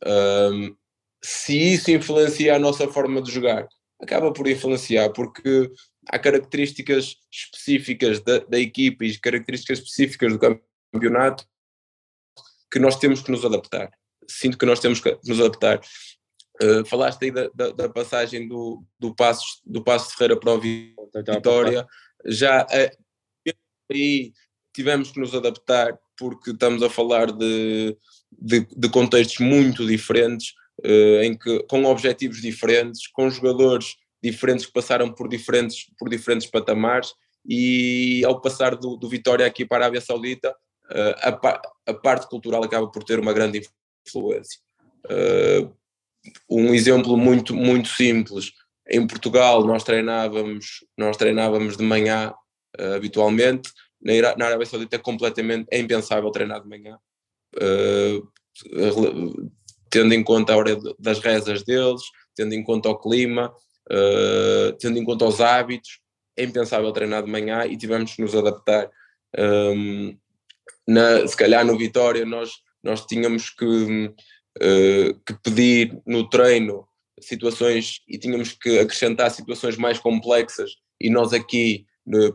Um, 0.05 0.75
se 1.23 1.57
isso 1.57 1.89
influencia 1.91 2.55
a 2.55 2.59
nossa 2.59 2.87
forma 2.87 3.21
de 3.21 3.31
jogar, 3.31 3.67
acaba 4.01 4.33
por 4.33 4.47
influenciar, 4.47 5.09
porque 5.11 5.71
há 6.09 6.19
características 6.19 7.15
específicas 7.31 8.19
da, 8.21 8.39
da 8.39 8.59
equipe 8.59 9.05
e 9.05 9.17
características 9.17 9.79
específicas 9.79 10.33
do 10.33 10.59
campeonato 10.91 11.45
que 12.69 12.79
nós 12.79 12.97
temos 12.97 13.21
que 13.21 13.31
nos 13.31 13.45
adaptar. 13.45 13.89
Sinto 14.27 14.57
que 14.57 14.65
nós 14.65 14.79
temos 14.79 14.99
que 14.99 15.17
nos 15.25 15.39
adaptar. 15.39 15.79
Uh, 16.61 16.85
falaste 16.85 17.23
aí 17.23 17.31
da, 17.31 17.49
da, 17.53 17.71
da, 17.71 17.89
passagem 17.89 18.47
do, 18.47 18.83
do 18.99 19.15
Passos 19.15 19.61
do 19.65 19.83
Passo 19.83 20.09
de 20.09 20.15
Ferreira 20.15 20.39
para 20.39 20.53
o 20.53 20.61
Vitória, 20.61 21.87
já 22.25 22.63
uh, 22.63 23.53
aí 23.91 24.31
tivemos 24.73 25.11
que 25.11 25.19
nos 25.19 25.33
adaptar 25.33 25.97
porque 26.17 26.51
estamos 26.51 26.83
a 26.83 26.89
falar 26.89 27.31
de, 27.31 27.97
de, 28.31 28.67
de 28.75 28.89
contextos 28.89 29.39
muito 29.39 29.85
diferentes, 29.85 30.53
uh, 30.83 31.23
em 31.23 31.37
que, 31.37 31.63
com 31.63 31.85
objetivos 31.85 32.41
diferentes, 32.41 33.07
com 33.07 33.29
jogadores 33.29 33.95
diferentes 34.21 34.65
que 34.65 34.73
passaram 34.73 35.11
por 35.11 35.27
diferentes, 35.27 35.85
por 35.97 36.09
diferentes 36.09 36.47
patamares 36.49 37.13
e 37.45 38.23
ao 38.25 38.39
passar 38.39 38.75
do, 38.75 38.95
do 38.95 39.09
Vitória 39.09 39.45
aqui 39.45 39.65
para 39.65 39.79
a 39.79 39.81
Arábia 39.85 40.01
Saudita, 40.01 40.51
uh, 40.51 41.15
a, 41.21 41.61
a, 41.87 41.93
parte 41.93 42.27
cultural 42.27 42.63
acaba 42.63 42.87
por 42.89 43.03
ter 43.03 43.19
uma 43.19 43.33
grande 43.33 43.61
influência. 44.07 44.59
Uh, 45.05 45.73
um 46.49 46.73
exemplo 46.73 47.17
muito, 47.17 47.53
muito 47.53 47.89
simples, 47.89 48.53
em 48.89 49.05
Portugal 49.05 49.65
nós 49.65 49.83
treinávamos, 49.83 50.85
nós 50.97 51.17
treinávamos 51.17 51.75
de 51.77 51.83
manhã 51.83 52.33
habitualmente, 52.95 53.69
na, 54.03 54.35
na 54.35 54.45
Arábia 54.45 54.65
Saudita 54.65 54.95
é 54.95 54.99
completamente 54.99 55.67
é 55.71 55.79
impensável 55.79 56.29
treinar 56.31 56.61
de 56.61 56.67
manhã. 56.67 56.97
Uh, 57.55 58.27
tendo 59.89 60.13
em 60.13 60.23
conta 60.23 60.53
a 60.53 60.57
hora 60.57 60.77
das 60.99 61.19
rezas 61.19 61.63
deles, 61.63 62.01
tendo 62.35 62.53
em 62.53 62.63
conta 62.63 62.89
o 62.89 62.97
clima, 62.97 63.53
uh, 63.91 64.73
tendo 64.79 64.97
em 64.97 65.03
conta 65.03 65.25
os 65.25 65.39
hábitos, 65.39 65.99
é 66.35 66.43
impensável 66.43 66.91
treinar 66.91 67.23
de 67.23 67.29
manhã 67.29 67.65
e 67.65 67.77
tivemos 67.77 68.15
que 68.15 68.21
nos 68.21 68.35
adaptar. 68.35 68.89
Um, 69.37 70.17
na, 70.87 71.25
se 71.27 71.37
calhar 71.37 71.65
no 71.65 71.77
Vitória 71.77 72.25
nós, 72.25 72.51
nós 72.83 73.05
tínhamos 73.05 73.49
que, 73.49 73.65
uh, 73.65 75.13
que 75.25 75.33
pedir 75.43 76.01
no 76.05 76.27
treino 76.29 76.87
situações 77.21 78.01
e 78.07 78.17
tínhamos 78.17 78.51
que 78.53 78.79
acrescentar 78.79 79.31
situações 79.31 79.77
mais 79.77 79.99
complexas 79.99 80.71
e 80.99 81.09
nós 81.09 81.33
aqui, 81.33 81.85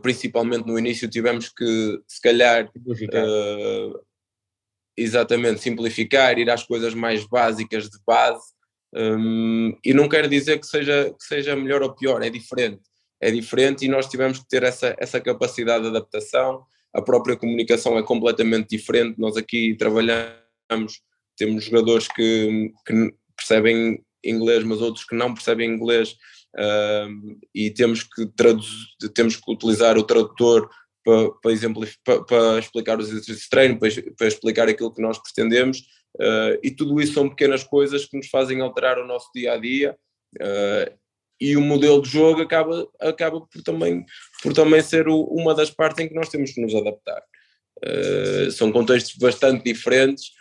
principalmente 0.01 0.65
no 0.65 0.77
início, 0.79 1.09
tivemos 1.09 1.49
que 1.49 2.01
se 2.07 2.21
calhar 2.21 2.65
uh, 2.65 3.99
exatamente 4.97 5.61
simplificar, 5.61 6.37
ir 6.37 6.49
às 6.49 6.63
coisas 6.63 6.93
mais 6.93 7.25
básicas 7.25 7.89
de 7.89 7.97
base. 8.05 8.43
Um, 8.93 9.77
e 9.85 9.93
não 9.93 10.09
quer 10.09 10.27
dizer 10.27 10.59
que 10.59 10.65
seja, 10.65 11.13
que 11.17 11.23
seja 11.23 11.55
melhor 11.55 11.83
ou 11.83 11.93
pior, 11.93 12.23
é 12.23 12.29
diferente. 12.29 12.81
É 13.21 13.29
diferente 13.29 13.85
e 13.85 13.89
nós 13.89 14.07
tivemos 14.07 14.39
que 14.39 14.47
ter 14.47 14.63
essa, 14.63 14.95
essa 14.97 15.19
capacidade 15.19 15.83
de 15.83 15.89
adaptação. 15.89 16.63
A 16.93 17.01
própria 17.01 17.35
comunicação 17.35 17.97
é 17.97 18.03
completamente 18.03 18.69
diferente. 18.69 19.19
Nós 19.19 19.37
aqui 19.37 19.75
trabalhamos, 19.75 21.01
temos 21.37 21.65
jogadores 21.65 22.07
que, 22.07 22.71
que 22.85 23.13
percebem 23.35 24.03
inglês, 24.23 24.63
mas 24.63 24.81
outros 24.81 25.05
que 25.05 25.15
não 25.15 25.33
percebem 25.33 25.69
inglês, 25.69 26.15
e 27.53 27.69
temos 27.71 28.03
que, 28.03 28.25
traduzir, 28.35 28.87
temos 29.13 29.35
que 29.35 29.51
utilizar 29.51 29.97
o 29.97 30.03
tradutor 30.03 30.69
para, 31.03 31.31
para, 31.41 31.55
para, 32.03 32.23
para 32.23 32.59
explicar 32.59 32.99
os 32.99 33.07
exercícios 33.09 33.41
de 33.41 33.49
treino, 33.49 33.79
para, 33.79 33.89
para, 34.17 34.27
explicar 34.27 34.69
aquilo 34.69 34.93
que 34.93 35.01
nós 35.01 35.17
pretendemos, 35.17 35.79
uh, 36.17 36.59
e 36.63 36.71
tudo 36.71 37.01
isso 37.01 37.13
são 37.13 37.29
pequenas 37.29 37.63
coisas 37.63 38.05
que 38.05 38.17
nos 38.17 38.27
fazem 38.27 38.61
alterar 38.61 38.99
o 38.99 39.07
nosso 39.07 39.29
dia 39.33 39.53
a 39.53 39.57
dia. 39.57 39.97
Uh, 40.35 40.99
e 41.41 41.55
o 41.55 41.61
modelo 41.61 42.01
de 42.01 42.09
jogo 42.09 42.41
acaba, 42.41 42.85
acaba 42.99 43.39
por, 43.39 43.63
também, 43.63 44.05
por 44.43 44.53
também 44.53 44.81
ser 44.81 45.07
o, 45.07 45.23
uma 45.23 45.55
das 45.55 45.71
partes 45.71 46.03
em 46.03 46.09
que 46.09 46.13
nós 46.13 46.27
temos 46.27 46.51
que 46.51 46.61
nos 46.61 46.75
adaptar. 46.75 47.23
Uh, 47.83 48.51
são 48.51 48.71
contextos 48.71 49.15
bastante 49.15 49.63
diferentes 49.63 50.37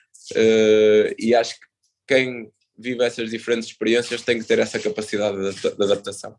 e 1.19 1.35
acho 1.35 1.55
que 1.55 1.67
quem 2.07 2.51
vive 2.79 3.03
essas 3.03 3.31
diferentes 3.31 3.69
experiências 3.69 4.23
tem 4.23 4.39
que 4.39 4.45
ter 4.45 4.61
essa 4.61 4.79
capacidade 4.79 5.37
de, 5.37 5.67
adaptação. 5.67 6.39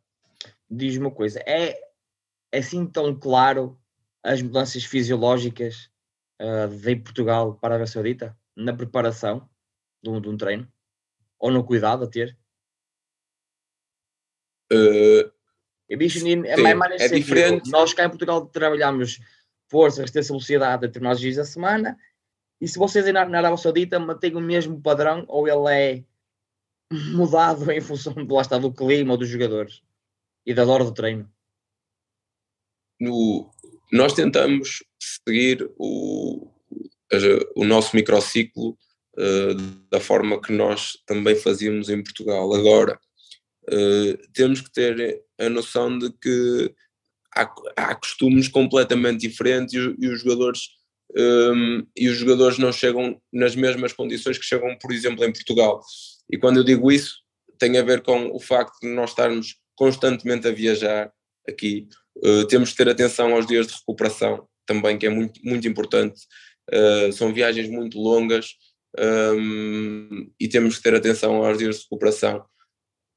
Diz-me 0.71 1.05
uma 1.05 1.11
coisa, 1.11 1.39
é, 1.45 1.77
é 2.51 2.59
assim 2.59 2.85
tão 2.85 3.13
claro 3.13 3.77
as 4.23 4.41
mudanças 4.41 4.85
fisiológicas 4.85 5.89
uh, 6.41 6.67
de 6.67 6.95
Portugal 6.95 7.55
para 7.55 7.73
a 7.73 7.77
Arábia 7.77 7.91
Saudita 7.91 8.37
na 8.55 8.73
preparação 8.73 9.49
de 10.01 10.09
um, 10.09 10.21
de 10.21 10.29
um, 10.29 10.37
treino 10.37 10.71
ou 11.37 11.51
no 11.51 11.63
cuidado 11.63 12.05
a 12.05 12.07
ter? 12.07 12.37
Uh, 14.71 15.31
é, 15.89 16.69
é, 16.69 16.73
mais 16.75 17.01
é 17.01 17.07
diferente. 17.07 17.69
Nós 17.69 17.93
cá 17.93 18.05
em 18.05 18.09
Portugal 18.09 18.45
trabalhamos 18.45 19.19
força, 19.67 20.01
resistência, 20.01 20.31
velocidade 20.31 20.85
a 20.85 20.87
determinados 20.87 21.19
dias 21.19 21.35
da 21.35 21.45
semana 21.45 21.97
E 22.61 22.67
se 22.67 22.77
vocês 22.77 23.05
na, 23.11 23.25
na 23.25 23.39
Arábia 23.39 23.57
Saudita 23.57 23.99
mantêm 23.99 24.35
o 24.35 24.41
mesmo 24.41 24.79
padrão 24.81 25.25
ou 25.27 25.47
ele 25.47 25.73
é 25.73 26.03
mudado 27.13 27.71
em 27.71 27.81
função 27.81 28.13
do, 28.13 28.33
lá 28.33 28.41
está, 28.41 28.57
do 28.57 28.73
clima 28.73 29.13
ou 29.13 29.17
dos 29.17 29.29
jogadores 29.29 29.81
e 30.45 30.53
da 30.53 30.65
hora 30.65 30.83
do 30.83 30.93
treino? 30.93 31.29
No, 32.99 33.49
nós 33.91 34.13
tentamos 34.13 34.83
seguir 34.99 35.69
o, 35.77 36.51
o 37.55 37.65
nosso 37.65 37.95
microciclo 37.95 38.77
uh, 39.17 39.55
da 39.89 39.99
forma 39.99 40.41
que 40.41 40.51
nós 40.51 40.97
também 41.05 41.35
fazíamos 41.35 41.89
em 41.89 42.03
Portugal. 42.03 42.53
Agora, 42.53 42.99
uh, 43.69 44.31
temos 44.33 44.61
que 44.61 44.71
ter 44.71 45.23
a 45.39 45.49
noção 45.49 45.97
de 45.97 46.11
que 46.11 46.73
há, 47.35 47.53
há 47.77 47.95
costumes 47.95 48.47
completamente 48.47 49.27
diferentes 49.27 49.73
e, 49.73 49.95
e 49.99 50.07
os 50.07 50.21
jogadores 50.21 50.77
um, 51.15 51.21
ehm, 51.21 51.87
e 51.97 52.07
os 52.07 52.17
jogadores 52.17 52.59
não 52.59 52.71
chegam 52.71 53.19
nas 53.33 53.55
mesmas 53.55 53.93
condições 53.93 54.37
que 54.37 54.45
chegam, 54.45 54.77
por 54.77 54.91
exemplo, 54.91 55.23
em 55.23 55.31
Portugal. 55.31 55.81
E 56.29 56.37
quando 56.37 56.57
eu 56.57 56.63
digo 56.63 56.91
isso, 56.91 57.17
tem 57.57 57.77
a 57.77 57.83
ver 57.83 58.01
com 58.01 58.33
o 58.33 58.39
facto 58.39 58.79
de 58.81 58.87
nós 58.87 59.11
estarmos 59.11 59.55
constantemente 59.75 60.47
a 60.47 60.51
viajar 60.51 61.11
aqui. 61.47 61.87
Uh, 62.17 62.45
temos 62.47 62.71
que 62.71 62.77
ter 62.77 62.89
atenção 62.89 63.33
aos 63.33 63.47
dias 63.47 63.67
de 63.67 63.73
recuperação 63.73 64.47
também, 64.65 64.97
que 64.97 65.05
é 65.05 65.09
muito, 65.09 65.39
muito 65.43 65.67
importante. 65.67 66.21
Uh, 66.71 67.11
são 67.11 67.33
viagens 67.33 67.69
muito 67.69 67.99
longas 67.99 68.55
um, 68.97 70.31
e 70.39 70.47
temos 70.47 70.77
que 70.77 70.83
ter 70.83 70.95
atenção 70.95 71.43
aos 71.43 71.57
dias 71.57 71.77
de 71.77 71.83
recuperação. 71.83 72.45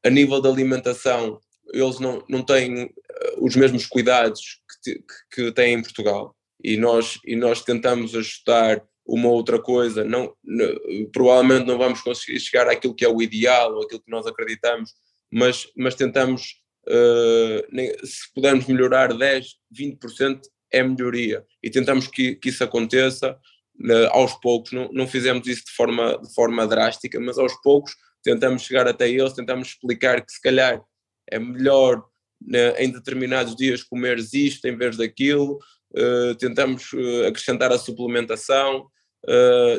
A 0.05 0.11
nível 0.11 0.41
da 0.41 0.49
alimentação, 0.49 1.41
eles 1.73 1.99
não, 1.99 2.25
não 2.29 2.43
têm 2.43 2.83
eh, 2.83 3.35
os 3.39 3.55
mesmos 3.55 3.87
cuidados 3.87 4.61
que, 4.83 4.95
que, 4.95 5.05
que 5.31 5.53
têm 5.53 5.75
em 5.75 5.83
Portugal 5.83 6.37
e 6.63 6.77
nós, 6.77 7.19
e 7.25 7.37
nós 7.37 7.63
tentamos 7.63 8.15
ajustar 8.15 8.83
uma 9.07 9.29
outra 9.29 9.61
coisa, 9.61 10.05
não, 10.05 10.33
não, 10.45 10.69
provavelmente 11.13 11.67
não 11.67 11.77
vamos 11.77 12.01
conseguir 12.01 12.39
chegar 12.41 12.69
àquilo 12.69 12.95
que 12.95 13.05
é 13.05 13.09
o 13.09 13.21
ideal 13.21 13.75
ou 13.75 13.83
aquilo 13.83 14.03
que 14.03 14.11
nós 14.11 14.27
acreditamos, 14.27 14.93
mas, 15.31 15.67
mas 15.77 15.95
tentamos, 15.95 16.63
uh, 16.87 18.07
se 18.07 18.33
pudermos 18.35 18.67
melhorar 18.67 19.13
10, 19.13 19.47
20%, 19.77 20.41
é 20.71 20.83
melhoria. 20.83 21.45
E 21.63 21.71
tentamos 21.71 22.07
que, 22.07 22.37
que 22.37 22.49
isso 22.49 22.63
aconteça 22.63 23.33
uh, 23.33 24.09
aos 24.11 24.35
poucos, 24.41 24.73
não, 24.73 24.91
não 24.93 25.07
fizemos 25.07 25.47
isso 25.47 25.65
de 25.65 25.73
forma, 25.73 26.19
de 26.19 26.33
forma 26.35 26.67
drástica, 26.67 27.19
mas 27.19 27.39
aos 27.39 27.55
poucos 27.61 27.95
tentamos 28.23 28.63
chegar 28.63 28.87
até 28.87 29.09
eles, 29.09 29.33
tentamos 29.33 29.69
explicar 29.69 30.25
que 30.25 30.33
se 30.33 30.41
calhar 30.41 30.81
é 31.29 31.39
melhor 31.39 32.05
né, 32.41 32.83
em 32.83 32.91
determinados 32.91 33.55
dias 33.57 33.83
comeres 33.83 34.33
isto 34.33 34.67
em 34.67 34.77
vez 34.77 34.97
daquilo, 34.97 35.59
uh, 35.97 36.35
tentamos 36.37 36.93
uh, 36.93 37.27
acrescentar 37.29 37.73
a 37.73 37.79
suplementação, 37.79 38.89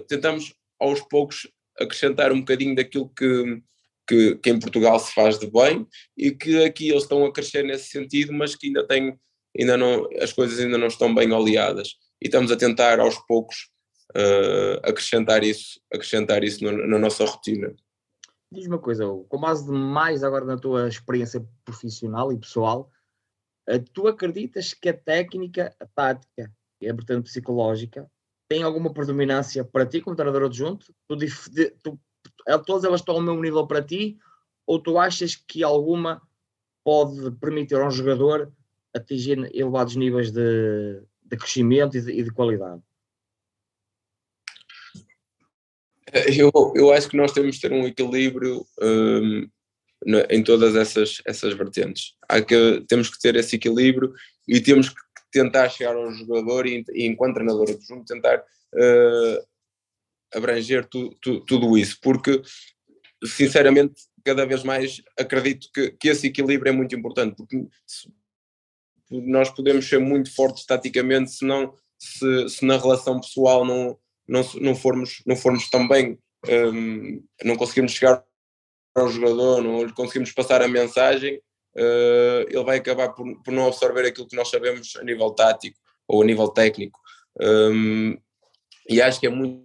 tentamos 0.08 0.54
aos 0.80 1.02
poucos 1.02 1.50
acrescentar 1.78 2.32
um 2.32 2.40
bocadinho 2.40 2.74
daquilo 2.74 3.10
que, 3.10 3.62
que, 4.08 4.36
que, 4.36 4.50
em 4.50 4.58
Portugal 4.58 4.98
se 4.98 5.14
faz 5.14 5.38
de 5.38 5.52
bem 5.52 5.86
e 6.16 6.32
que 6.32 6.64
aqui 6.64 6.90
eles 6.90 7.04
estão 7.04 7.26
a 7.26 7.34
crescer 7.34 7.62
nesse 7.62 7.90
sentido, 7.90 8.32
mas 8.32 8.56
que 8.56 8.68
ainda 8.68 8.88
têm 8.88 9.20
ainda 9.58 9.78
não, 9.78 10.08
as 10.22 10.34
coisas 10.34 10.60
ainda 10.60 10.78
não 10.78 10.88
estão 10.88 11.14
bem 11.14 11.32
oleadas 11.32 11.96
e 12.22 12.28
estamos 12.28 12.52
a 12.52 12.58
tentar 12.58 13.00
aos 13.00 13.18
poucos 13.28 13.70
uh, 14.16 14.80
acrescentar 14.84 15.44
isso, 15.44 15.80
acrescentar 15.94 16.44
isso 16.44 16.64
no, 16.64 16.88
na 16.88 16.98
nossa 16.98 17.26
rotina. 17.26 17.74
Diz 18.52 18.68
uma 18.68 18.80
coisa, 18.80 19.06
com 19.28 19.40
base 19.40 19.70
mais 19.72 20.24
agora 20.24 20.46
na 20.46 20.58
tua 20.58 20.88
experiência 20.88 21.46
profissional 21.66 22.32
e 22.32 22.40
pessoal, 22.40 22.90
uh, 22.90 22.93
tu 23.94 24.08
acreditas 24.08 24.74
que 24.74 24.90
a 24.90 24.94
técnica, 24.94 25.76
a 25.80 25.86
tática 25.86 26.52
e 26.82 26.90
a 26.90 26.94
vertente 26.94 27.24
psicológica 27.24 28.10
tem 28.48 28.64
alguma 28.64 28.94
predominância 28.94 29.64
para 29.64 29.86
ti 29.86 30.02
como 30.02 30.16
treinador 30.16 30.44
adjunto? 30.44 30.94
Tu, 31.08 31.18
tu, 31.82 32.00
todas 32.66 32.84
elas 32.84 33.02
estão 33.02 33.16
ao 33.16 33.22
mesmo 33.22 33.42
nível 33.42 33.66
para 33.66 33.82
ti? 33.82 34.18
Ou 34.66 34.80
tu 34.80 34.98
achas 34.98 35.36
que 35.36 35.64
alguma 35.64 36.22
pode 36.84 37.32
permitir 37.38 37.76
a 37.76 37.88
um 37.88 37.92
jogador 37.92 38.52
atingir 38.94 39.38
elevados 39.56 39.96
níveis 39.96 40.32
de, 40.32 41.02
de 41.24 41.38
crescimento 41.38 41.98
e 41.98 42.02
de, 42.02 42.12
e 42.12 42.24
de, 42.24 42.32
qualidade? 42.32 42.82
Eu, 46.38 46.52
eu 46.76 46.92
acho 46.92 47.10
que 47.10 47.18
nós 47.18 47.32
temos 47.32 47.56
de 47.56 47.62
ter 47.62 47.72
um 47.72 47.88
equilíbrio 47.88 48.64
um, 48.80 49.50
em 50.30 50.44
todas 50.44 50.76
essas, 50.76 51.22
essas 51.26 51.54
vertentes. 51.54 52.14
Há 52.28 52.42
que, 52.42 52.84
temos 52.88 53.10
que 53.10 53.20
ter 53.20 53.36
esse 53.36 53.56
equilíbrio 53.56 54.14
e 54.48 54.60
temos 54.60 54.90
que 54.90 54.96
tentar 55.32 55.70
chegar 55.70 55.96
ao 55.96 56.12
jogador 56.12 56.68
e, 56.68 56.84
e 56.94 57.06
enquanto 57.06 57.36
treinador 57.36 57.70
adjunto, 57.70 58.06
tentar 58.06 58.38
uh, 58.38 59.48
abranger 60.34 60.86
tu, 60.86 61.16
tu, 61.22 61.42
tudo 61.42 61.78
isso, 61.78 61.98
porque 62.02 62.42
sinceramente 63.24 63.94
cada 64.24 64.46
vez 64.46 64.64
mais 64.64 65.02
acredito 65.18 65.68
que, 65.74 65.92
que 65.92 66.10
esse 66.10 66.28
equilíbrio 66.28 66.70
é 66.70 66.74
muito 66.74 66.96
importante, 66.96 67.36
porque 67.36 67.68
nós 69.10 69.50
podemos 69.50 69.88
ser 69.88 70.00
muito 70.00 70.34
fortes 70.34 70.66
taticamente 70.66 71.32
se, 71.32 71.46
não, 71.46 71.76
se, 72.00 72.50
se 72.50 72.66
na 72.66 72.78
relação 72.78 73.20
pessoal 73.20 73.66
não, 73.66 73.98
não, 74.28 74.42
não, 74.62 74.76
formos, 74.76 75.22
não 75.26 75.36
formos 75.36 75.70
também, 75.70 76.18
um, 76.48 77.24
não 77.44 77.56
conseguimos 77.56 77.92
chegar 77.92 78.24
ao 78.96 79.10
jogador, 79.10 79.62
não 79.62 79.84
lhe 79.84 79.94
conseguimos 79.94 80.32
passar 80.32 80.62
a 80.62 80.68
mensagem, 80.68 81.36
uh, 81.76 82.46
ele 82.48 82.64
vai 82.64 82.78
acabar 82.78 83.10
por, 83.10 83.26
por 83.44 83.52
não 83.52 83.68
absorver 83.68 84.06
aquilo 84.06 84.28
que 84.28 84.36
nós 84.36 84.50
sabemos 84.50 84.96
a 84.98 85.04
nível 85.04 85.32
tático 85.32 85.80
ou 86.08 86.22
a 86.22 86.26
nível 86.26 86.48
técnico. 86.50 87.00
Um, 87.42 88.18
e 88.88 89.02
acho 89.02 89.20
que 89.20 89.28
é 89.28 89.30
muito 89.30 89.64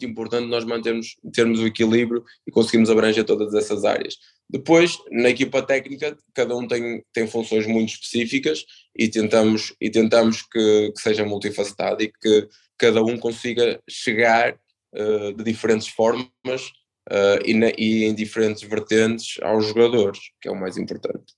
importante 0.00 0.48
nós 0.48 0.64
mantermos 0.64 1.16
termos 1.32 1.60
o 1.60 1.66
equilíbrio 1.66 2.24
e 2.46 2.50
conseguirmos 2.50 2.90
abranger 2.90 3.24
todas 3.24 3.54
essas 3.54 3.84
áreas. 3.84 4.16
Depois, 4.48 4.98
na 5.10 5.28
equipa 5.28 5.60
técnica, 5.62 6.16
cada 6.34 6.56
um 6.56 6.66
tem, 6.66 7.04
tem 7.12 7.26
funções 7.26 7.66
muito 7.66 7.90
específicas 7.90 8.64
e 8.96 9.08
tentamos, 9.08 9.74
e 9.80 9.90
tentamos 9.90 10.42
que, 10.42 10.92
que 10.92 11.00
seja 11.00 11.24
multifacetado 11.24 12.02
e 12.02 12.12
que 12.12 12.48
cada 12.78 13.02
um 13.02 13.18
consiga 13.18 13.80
chegar 13.88 14.54
uh, 14.94 15.32
de 15.34 15.44
diferentes 15.44 15.88
formas 15.88 16.72
uh, 17.08 17.42
e, 17.44 17.54
na, 17.54 17.68
e 17.76 18.04
em 18.04 18.14
diferentes 18.14 18.62
vertentes 18.62 19.38
aos 19.42 19.66
jogadores, 19.66 20.30
que 20.40 20.48
é 20.48 20.50
o 20.52 20.58
mais 20.58 20.76
importante. 20.76 21.34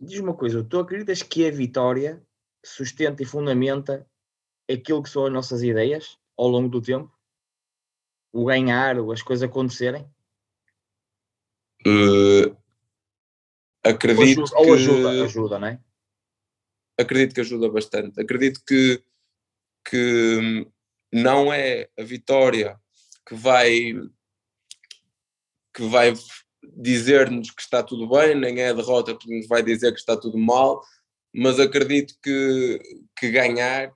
Diz 0.00 0.20
uma 0.20 0.34
coisa, 0.34 0.62
tu 0.62 0.78
acreditas 0.78 1.22
que 1.22 1.46
a 1.46 1.50
vitória 1.50 2.22
sustenta 2.64 3.22
e 3.22 3.26
fundamenta 3.26 4.06
aquilo 4.70 5.02
que 5.02 5.10
são 5.10 5.26
as 5.26 5.32
nossas 5.32 5.62
ideias 5.62 6.16
ao 6.36 6.48
longo 6.48 6.68
do 6.68 6.80
tempo? 6.80 7.12
O 8.32 8.44
ganhar, 8.44 8.96
as 8.98 9.22
coisas 9.22 9.42
acontecerem? 9.42 10.08
Uh, 11.86 12.56
acredito 13.84 14.40
ou 14.40 14.44
ajuda, 14.44 14.56
que, 14.56 14.56
ou 14.56 14.74
ajuda, 14.74 15.24
ajuda, 15.24 15.58
não 15.58 15.68
é? 15.68 15.80
Acredito 17.00 17.34
que 17.34 17.40
ajuda 17.40 17.70
bastante. 17.70 18.20
Acredito 18.20 18.60
que, 18.66 19.02
que 19.88 20.68
não 21.12 21.52
é 21.52 21.88
a 21.98 22.02
vitória 22.02 22.78
que 23.26 23.34
vai 23.34 23.92
que 25.78 25.88
vai 25.88 26.12
dizer-nos 26.76 27.52
que 27.52 27.62
está 27.62 27.84
tudo 27.84 28.08
bem, 28.08 28.34
nem 28.34 28.58
é 28.58 28.70
a 28.70 28.72
derrota 28.72 29.16
que 29.16 29.32
nos 29.32 29.46
vai 29.46 29.62
dizer 29.62 29.92
que 29.92 30.00
está 30.00 30.16
tudo 30.16 30.36
mal, 30.36 30.82
mas 31.32 31.60
acredito 31.60 32.14
que, 32.20 32.80
que 33.16 33.30
ganhar 33.30 33.92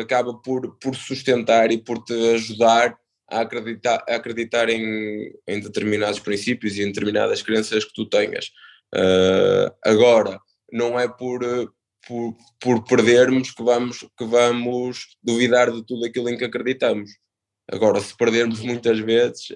acaba 0.00 0.34
por, 0.34 0.78
por 0.78 0.94
sustentar 0.94 1.72
e 1.72 1.78
por 1.78 2.02
te 2.04 2.14
ajudar 2.34 2.96
a 3.28 3.40
acreditar, 3.40 4.04
a 4.08 4.14
acreditar 4.14 4.68
em, 4.68 5.34
em 5.48 5.60
determinados 5.60 6.20
princípios 6.20 6.76
e 6.76 6.82
em 6.82 6.86
determinadas 6.86 7.42
crenças 7.42 7.84
que 7.84 7.92
tu 7.92 8.06
tenhas. 8.08 8.52
Uh, 8.94 9.74
agora, 9.84 10.40
não 10.72 10.98
é 10.98 11.08
por, 11.08 11.40
por, 12.06 12.36
por 12.60 12.84
perdermos 12.84 13.50
que 13.50 13.64
vamos, 13.64 14.06
que 14.16 14.24
vamos 14.24 15.16
duvidar 15.20 15.72
de 15.72 15.84
tudo 15.84 16.04
aquilo 16.04 16.28
em 16.28 16.38
que 16.38 16.44
acreditamos. 16.44 17.10
Agora, 17.68 18.00
se 18.00 18.16
perdermos 18.16 18.60
muitas 18.60 19.00
vezes, 19.00 19.48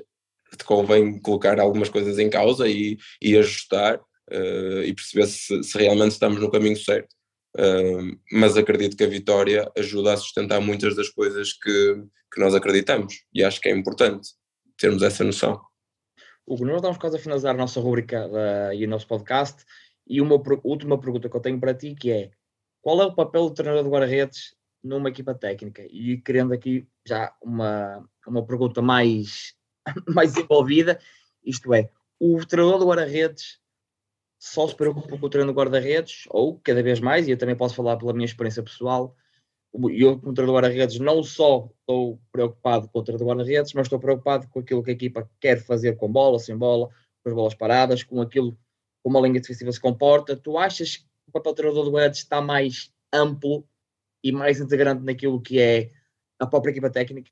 te 0.57 0.65
convém 0.65 1.21
colocar 1.21 1.59
algumas 1.61 1.89
coisas 1.89 2.19
em 2.19 2.31
causa 2.31 2.69
e, 2.69 2.99
e 3.21 3.37
ajustar 3.37 3.99
uh, 3.99 4.83
e 4.85 4.95
perceber 4.95 5.27
se, 5.27 5.63
se, 5.63 5.79
realmente 5.79 6.13
estamos 6.13 6.41
no 6.41 6.51
caminho 6.51 6.77
certo. 6.77 7.15
Uh, 7.57 8.17
mas 8.33 8.57
acredito 8.57 8.97
que 8.97 9.05
a 9.05 9.09
vitória 9.09 9.71
ajuda 9.77 10.13
a 10.13 10.17
sustentar 10.17 10.61
muitas 10.61 10.95
das 10.95 11.09
coisas 11.09 11.53
que, 11.53 12.05
que 12.33 12.41
nós 12.41 12.55
acreditamos 12.55 13.25
e 13.35 13.43
acho 13.43 13.61
que 13.61 13.69
é 13.69 13.77
importante 13.77 14.31
termos 14.77 15.03
essa 15.03 15.25
noção. 15.25 15.61
Hugo, 16.47 16.65
nós 16.65 16.77
estamos 16.77 16.99
quase 16.99 17.17
a 17.17 17.21
finalizar 17.21 17.55
a 17.55 17.59
nossa 17.59 17.81
rubrica 17.81 18.27
uh, 18.29 18.73
e 18.73 18.85
o 18.85 18.89
nosso 18.89 19.07
podcast 19.07 19.65
e 20.07 20.21
uma 20.21 20.41
última 20.65 20.99
pergunta 20.99 21.29
que 21.29 21.37
eu 21.37 21.41
tenho 21.41 21.61
para 21.61 21.75
ti 21.75 21.95
que 21.95 22.11
é 22.11 22.31
qual 22.83 23.01
é 23.03 23.07
o 23.07 23.15
papel 23.15 23.49
do 23.49 23.55
treinador 23.55 23.85
de 23.85 23.91
guarda-redes 23.91 24.55
numa 24.83 25.11
equipa 25.11 25.35
técnica? 25.35 25.87
E 25.91 26.19
querendo 26.19 26.53
aqui 26.55 26.87
já 27.07 27.35
uma, 27.43 28.05
uma 28.27 28.45
pergunta 28.45 28.81
mais, 28.81 29.55
mais 30.15 30.37
envolvida, 30.37 31.01
isto 31.45 31.73
é, 31.75 31.91
o 32.19 32.45
treinador 32.45 32.81
de 32.81 32.87
guarda-redes 32.87 33.61
só 34.39 34.67
se 34.67 34.75
preocupa 34.75 35.19
com 35.19 35.27
o 35.27 35.29
treino 35.29 35.53
de 35.53 35.57
guarda-redes, 35.57 36.25
ou 36.31 36.59
cada 36.61 36.83
vez 36.83 36.99
mais, 36.99 37.29
e 37.29 37.31
eu 37.31 37.39
também 37.39 37.57
posso 37.57 37.75
falar 37.75 37.97
pela 37.97 38.13
minha 38.13 38.25
experiência 38.25 38.63
pessoal, 38.63 39.15
eu, 39.73 40.19
como 40.19 40.35
treinador 40.35 40.63
guarda-redes, 40.63 40.99
não 40.99 41.23
só 41.23 41.71
estou 41.81 42.21
preocupado 42.33 42.89
com 42.89 42.99
o 42.99 43.03
treinador 43.03 43.29
guarda-redes, 43.29 43.73
mas 43.75 43.87
estou 43.87 44.01
preocupado 44.01 44.49
com 44.49 44.61
aquilo 44.61 44.83
que 44.83 44.91
a 44.91 44.95
equipa 44.95 45.31
quer 45.39 45.63
fazer 45.63 45.97
com 45.97 46.11
bola, 46.11 46.39
sem 46.39 46.57
bola, 46.57 46.89
com 47.23 47.29
as 47.29 47.35
bolas 47.35 47.55
paradas, 47.55 48.03
com 48.03 48.21
aquilo 48.21 48.59
como 49.03 49.17
a 49.19 49.21
linha 49.21 49.41
defensiva 49.41 49.71
se 49.71 49.81
comporta. 49.81 50.37
Tu 50.37 50.59
achas 50.59 50.97
que 50.97 51.05
o 51.29 51.33
papel 51.33 51.53
do 51.53 51.57
treinador 51.57 51.85
do 51.85 51.91
guarda-redes 51.93 52.21
está 52.21 52.41
mais 52.41 52.93
amplo 53.13 53.67
e 54.25 54.33
mais 54.33 54.61
integrante 54.61 55.05
naquilo 55.05 55.41
que 55.41 55.61
é 55.61 55.91
a 56.39 56.47
própria 56.47 56.73
equipa 56.73 56.91
técnica? 56.91 57.31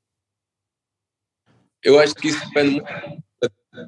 Eu 1.83 1.99
acho 1.99 2.13
que 2.15 2.27
isso 2.27 2.39
depende 2.47 2.71
muito 2.71 3.23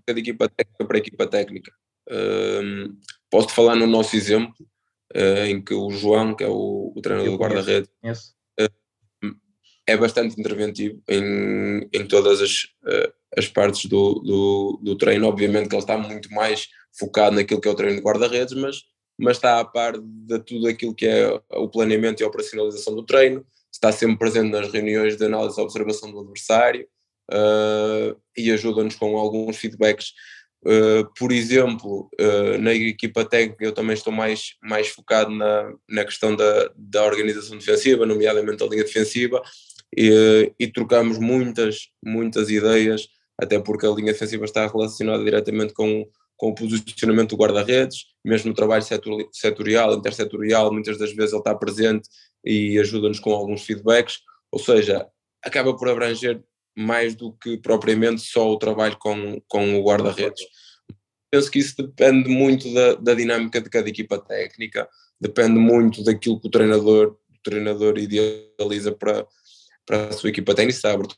da 0.08 0.20
equipa 0.20 0.50
técnica 0.50 0.86
para 0.86 0.98
a 0.98 1.00
equipa 1.00 1.28
técnica. 1.28 1.72
Um, 2.10 2.98
posso 3.30 3.50
falar 3.50 3.76
no 3.76 3.88
nosso 3.88 4.16
exemplo, 4.16 4.56
uh, 5.16 5.46
em 5.46 5.62
que 5.62 5.74
o 5.74 5.90
João, 5.90 6.36
que 6.36 6.44
é 6.44 6.48
o, 6.48 6.94
o 6.96 7.02
treinador 7.02 7.32
do 7.32 7.38
guarda-redes, 7.38 7.90
uh, 8.60 9.36
é 9.88 9.98
bastante 9.98 10.40
interventivo 10.40 11.02
em, 11.08 11.90
em 11.92 12.08
todas 12.08 12.42
as, 12.42 12.64
uh, 12.84 13.14
as 13.38 13.48
partes 13.48 13.86
do, 13.86 14.16
do, 14.16 14.80
do, 14.84 14.98
treino. 14.98 15.28
Obviamente 15.28 15.70
que 15.70 15.76
ele 15.76 15.84
está 15.84 15.98
muito 15.98 16.32
mais 16.32 16.70
focado 16.98 17.36
naquilo 17.36 17.62
que 17.62 17.68
é 17.68 17.72
o 17.72 17.76
treino 17.76 17.98
de 17.98 18.02
guarda-redes, 18.02 18.54
mas, 18.54 18.84
mas 19.18 19.38
está 19.38 19.60
a 19.60 19.66
par 19.66 19.98
de 19.98 20.40
tudo 20.40 20.68
aquilo 20.68 20.96
que 20.96 21.08
é 21.08 21.42
o 21.52 21.70
planeamento 21.70 22.22
e 22.22 22.24
a 22.24 22.28
operacionalização 22.28 22.96
do 22.96 23.04
treino, 23.04 23.46
está 23.72 23.92
sempre 23.92 24.18
presente 24.18 24.52
nas 24.52 24.72
reuniões 24.72 25.16
de 25.18 25.26
análise 25.26 25.60
e 25.60 25.64
observação 25.64 26.12
do 26.12 26.20
adversário 26.20 26.88
e 28.38 28.52
ajuda-nos 28.52 28.96
com 28.96 29.18
alguns 29.18 29.58
feedbacks. 29.58 30.14
Uh, 30.64 31.10
por 31.18 31.32
exemplo, 31.32 32.08
uh, 32.20 32.58
na 32.60 32.72
equipa 32.72 33.26
técnica 33.26 33.66
eu 33.66 33.72
também 33.72 33.96
estou 33.96 34.14
mais, 34.14 34.56
mais 34.62 34.90
focado 34.90 35.32
na, 35.32 35.74
na 35.90 36.06
questão 36.06 36.36
da, 36.36 36.72
da 36.76 37.04
organização 37.04 37.58
defensiva, 37.58 38.06
nomeadamente 38.06 38.64
a 38.64 38.68
linha 38.68 38.84
defensiva, 38.84 39.42
e, 39.98 40.54
e, 40.60 40.68
trocamos 40.68 41.18
muitas, 41.18 41.90
muitas 42.04 42.50
ideias, 42.52 43.08
até 43.40 43.60
porque 43.60 43.88
a 43.88 43.90
linha 43.90 44.14
defensiva 44.14 44.46
está 44.46 44.68
relacionada 44.68 45.24
diretamente 45.24 45.74
com, 45.74 46.08
com 46.38 46.50
o 46.50 46.56
posicionamento 46.56 47.32
do 47.32 47.38
guarda-redes, 47.38 48.06
mesmo 48.24 48.50
no 48.50 48.56
trabalho 48.56 48.84
setorial, 49.32 49.96
intersetorial, 49.96 50.72
muitas 50.72 50.98
das 51.00 51.12
vezes 51.12 51.32
ele 51.34 51.42
está 51.42 51.56
presente 51.56 52.08
e 52.46 52.78
ajuda-nos 52.78 53.20
com 53.20 53.32
alguns 53.32 53.64
feedbacks, 53.64 54.20
ou 54.52 54.60
seja, 54.60 55.08
acaba 55.44 55.76
por 55.76 55.90
abranger 55.90 56.40
mais 56.76 57.16
do 57.16 57.34
que 57.34 57.58
propriamente 57.58 58.22
só 58.22 58.50
o 58.50 58.58
trabalho 58.58 58.98
com, 58.98 59.42
com 59.48 59.80
o 59.80 59.84
guarda-redes. 59.84 60.44
Penso 61.32 61.50
que 61.50 61.60
isso 61.60 61.76
depende 61.78 62.30
muito 62.30 62.74
da, 62.74 62.96
da, 62.96 63.14
dinâmica 63.14 63.62
de 63.62 63.70
cada 63.70 63.88
equipa 63.88 64.20
técnica, 64.20 64.88
depende 65.20 65.58
muito 65.60 66.04
daquilo 66.04 66.40
que 66.40 66.48
o 66.48 66.52
treinador, 66.52 67.18
o 67.30 67.42
treinador 67.44 67.98
idealiza 67.98 68.92
para, 68.92 69.26
para 69.86 70.08
a 70.08 70.12
sua 70.12 70.30
equipa 70.30 70.54
técnica, 70.54 70.78
se 70.78 70.88
abertura 70.88 71.18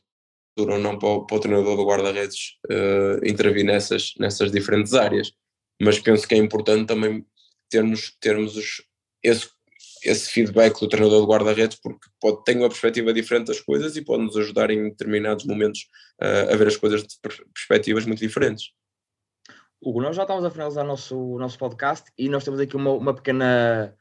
ou 0.56 0.78
não 0.78 0.98
para 0.98 1.08
o, 1.08 1.26
para 1.26 1.36
o 1.36 1.40
treinador 1.40 1.76
do 1.76 1.84
guarda-redes 1.84 2.56
uh, 2.70 3.26
intervir 3.26 3.64
nessas, 3.64 4.12
nessas 4.18 4.52
diferentes 4.52 4.94
áreas. 4.94 5.32
Mas 5.82 5.98
penso 5.98 6.28
que 6.28 6.34
é 6.34 6.38
importante 6.38 6.86
também 6.86 7.26
termos, 7.68 8.16
termos 8.20 8.56
os, 8.56 8.82
esse 9.20 9.48
esse 10.04 10.30
feedback 10.30 10.78
do 10.78 10.88
treinador 10.88 11.22
de 11.22 11.26
guarda-redes, 11.26 11.78
porque 11.80 12.08
pode 12.20 12.44
ter 12.44 12.56
uma 12.56 12.68
perspectiva 12.68 13.12
diferente 13.12 13.46
das 13.46 13.60
coisas 13.60 13.96
e 13.96 14.04
pode 14.04 14.22
nos 14.22 14.36
ajudar 14.36 14.70
em 14.70 14.90
determinados 14.90 15.46
momentos 15.46 15.88
uh, 16.20 16.52
a 16.52 16.56
ver 16.56 16.68
as 16.68 16.76
coisas 16.76 17.02
de 17.02 17.16
perspectivas 17.52 18.04
muito 18.04 18.20
diferentes. 18.20 18.72
Hugo, 19.80 20.02
nós 20.02 20.14
já 20.14 20.22
estamos 20.22 20.44
a 20.44 20.50
finalizar 20.50 20.84
o 20.84 20.88
nosso, 20.88 21.38
nosso 21.38 21.58
podcast 21.58 22.10
e 22.18 22.28
nós 22.28 22.44
temos 22.44 22.60
aqui 22.60 22.76
uma, 22.76 22.90
uma 22.90 23.14
pequena 23.14 23.96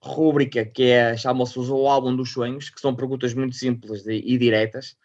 rúbrica 0.00 0.64
que 0.64 0.84
é, 0.84 1.16
chama-se 1.16 1.58
o 1.58 1.88
álbum 1.88 2.14
dos 2.14 2.32
sonhos, 2.32 2.70
que 2.70 2.80
são 2.80 2.94
perguntas 2.94 3.34
muito 3.34 3.56
simples 3.56 4.06
e, 4.06 4.14
e 4.14 4.38
diretas. 4.38 4.96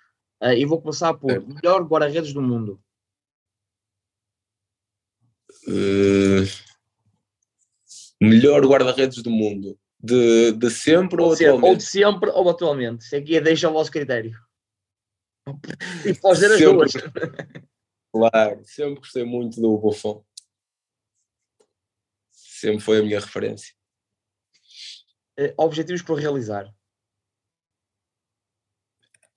Uh, 0.41 0.53
e 0.53 0.65
vou 0.65 0.79
começar 0.79 1.15
por 1.15 1.31
é. 1.31 1.39
melhor 1.39 1.83
guarda-redes 1.83 2.31
do 2.31 2.41
mundo. 2.41 2.79
Uh, 5.67 6.45
melhor 8.21 8.63
guarda-redes 8.65 9.21
do 9.23 9.31
mundo 9.31 9.77
de, 9.99 10.51
de 10.53 10.69
sempre 10.69 11.21
ou, 11.21 11.29
ou 11.29 11.33
atualmente? 11.33 11.69
Ou 11.69 11.75
de 11.75 11.83
sempre 11.83 12.29
ou 12.29 12.49
atualmente. 12.49 13.01
Isso 13.01 13.15
aqui 13.15 13.37
é 13.37 13.41
deixa 13.41 13.67
ao 13.67 13.73
vosso 13.73 13.91
critério. 13.91 14.33
E 16.05 16.13
pode 16.13 16.39
ser 16.39 16.51
as 16.51 16.57
sempre, 16.57 16.73
duas. 16.73 16.91
Claro, 18.09 18.65
sempre 18.65 18.95
gostei 18.95 19.23
muito 19.23 19.61
do 19.61 19.77
Buffon. 19.77 20.25
Sempre 22.31 22.79
foi 22.79 22.99
a 22.99 23.03
minha 23.03 23.19
referência. 23.19 23.75
Uh, 25.39 25.53
objetivos 25.57 26.01
para 26.01 26.19
realizar? 26.19 26.73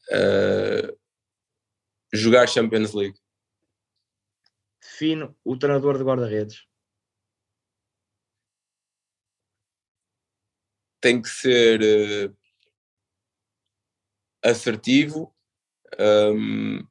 Uh, 0.09 0.99
jogar 2.11 2.49
Champions 2.49 2.95
League. 2.95 3.19
Defino 4.81 5.37
o 5.45 5.59
treinador 5.59 5.99
de 5.99 6.05
guarda-redes. 6.05 6.67
Tem 11.01 11.21
que 11.21 11.29
ser 11.29 11.81
uh, 11.81 12.37
assertivo 14.43 15.35
um, 15.99 16.85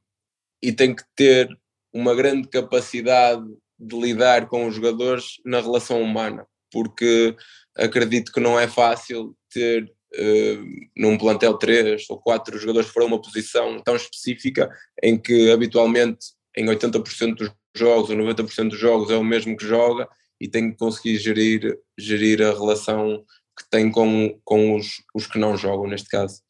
e 0.62 0.72
tem 0.72 0.94
que 0.94 1.04
ter 1.14 1.48
uma 1.92 2.14
grande 2.14 2.48
capacidade 2.48 3.44
de 3.78 3.98
lidar 3.98 4.46
com 4.48 4.66
os 4.66 4.74
jogadores 4.74 5.40
na 5.44 5.60
relação 5.60 6.02
humana, 6.02 6.46
porque 6.70 7.34
acredito 7.76 8.32
que 8.32 8.40
não 8.40 8.58
é 8.58 8.68
fácil 8.68 9.36
ter 9.50 9.84
uh, 9.84 10.66
num 10.96 11.16
plantel 11.16 11.56
três 11.56 12.04
ou 12.10 12.20
quatro 12.20 12.58
jogadores 12.58 12.90
para 12.90 13.04
uma 13.04 13.20
posição 13.20 13.80
tão 13.82 13.96
específica 13.96 14.70
em 15.02 15.18
que 15.18 15.50
habitualmente 15.50 16.26
em 16.56 16.66
80% 16.66 17.34
dos 17.36 17.52
jogos 17.74 18.10
ou 18.10 18.16
90% 18.16 18.70
dos 18.70 18.78
jogos 18.78 19.10
é 19.10 19.16
o 19.16 19.24
mesmo 19.24 19.56
que 19.56 19.64
joga 19.64 20.08
e 20.40 20.48
tem 20.48 20.70
que 20.70 20.78
conseguir 20.78 21.18
gerir, 21.18 21.78
gerir 21.98 22.42
a 22.42 22.52
relação 22.52 23.24
que 23.56 23.68
tem 23.70 23.90
com, 23.90 24.40
com 24.44 24.76
os, 24.76 25.02
os 25.14 25.26
que 25.26 25.38
não 25.38 25.56
jogam, 25.56 25.86
neste 25.86 26.08
caso. 26.08 26.42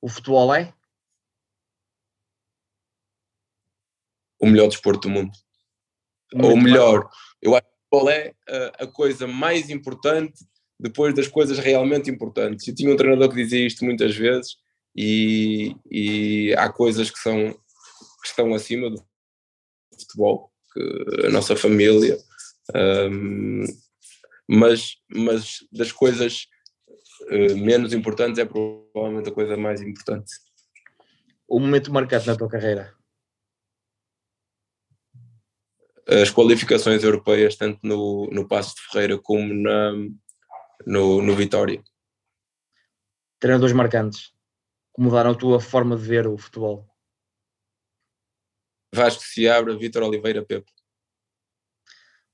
O 0.00 0.08
futebol 0.08 0.54
é? 0.54 0.72
O 4.40 4.46
melhor 4.46 4.68
desporto 4.68 5.08
do 5.08 5.10
mundo. 5.10 5.32
Muito 6.32 6.50
Ou 6.50 6.56
melhor, 6.56 7.08
eu 7.40 7.54
acho 7.54 7.62
que 7.62 7.68
o 7.68 7.98
futebol 7.98 8.10
é 8.10 8.34
a, 8.48 8.84
a, 8.84 8.86
coisa 8.86 9.26
mais 9.26 9.70
importante 9.70 10.44
depois 10.78 11.14
das 11.14 11.28
coisas 11.28 11.58
realmente 11.58 12.10
importantes. 12.10 12.66
Eu 12.66 12.74
tinha 12.74 12.92
um 12.92 12.96
treinador 12.96 13.28
que 13.28 13.36
dizia 13.36 13.66
isto 13.66 13.84
muitas 13.84 14.16
vezes 14.16 14.56
e, 14.96 15.74
e 15.90 16.54
há 16.58 16.70
coisas 16.70 17.10
que, 17.10 17.18
são, 17.18 17.52
que 17.52 18.28
estão 18.28 18.54
acima 18.54 18.90
do 18.90 19.02
futebol, 19.98 20.50
que 20.72 21.26
a 21.26 21.30
nossa 21.30 21.56
família, 21.56 22.18
um, 22.74 23.64
mas, 24.48 24.96
mas 25.08 25.58
das 25.72 25.92
coisas 25.92 26.46
uh, 27.22 27.56
menos 27.56 27.92
importantes 27.92 28.38
é 28.38 28.44
provavelmente 28.44 29.28
a 29.28 29.34
coisa 29.34 29.56
mais 29.56 29.80
importante. 29.80 30.32
O 31.48 31.60
momento 31.60 31.92
marcante 31.92 32.26
na 32.26 32.36
tua 32.36 32.48
carreira? 32.48 32.94
As 36.06 36.30
qualificações 36.30 37.02
europeias, 37.02 37.56
tanto 37.56 37.80
no, 37.82 38.28
no 38.30 38.46
Passo 38.46 38.74
de 38.74 38.82
Ferreira 38.82 39.18
como 39.18 39.54
na, 39.54 39.92
no, 40.86 41.22
no 41.22 41.34
Vitória. 41.34 41.82
Treinadores 43.38 43.74
marcantes 43.74 44.32
que 44.94 45.02
mudaram 45.02 45.30
a 45.30 45.34
tua 45.34 45.60
forma 45.60 45.96
de 45.96 46.02
ver 46.02 46.26
o 46.26 46.38
futebol? 46.38 46.88
Vasco 48.94 49.22
Seabra, 49.22 49.76
Vitor 49.76 50.02
Oliveira, 50.02 50.44
Pepe. 50.44 50.70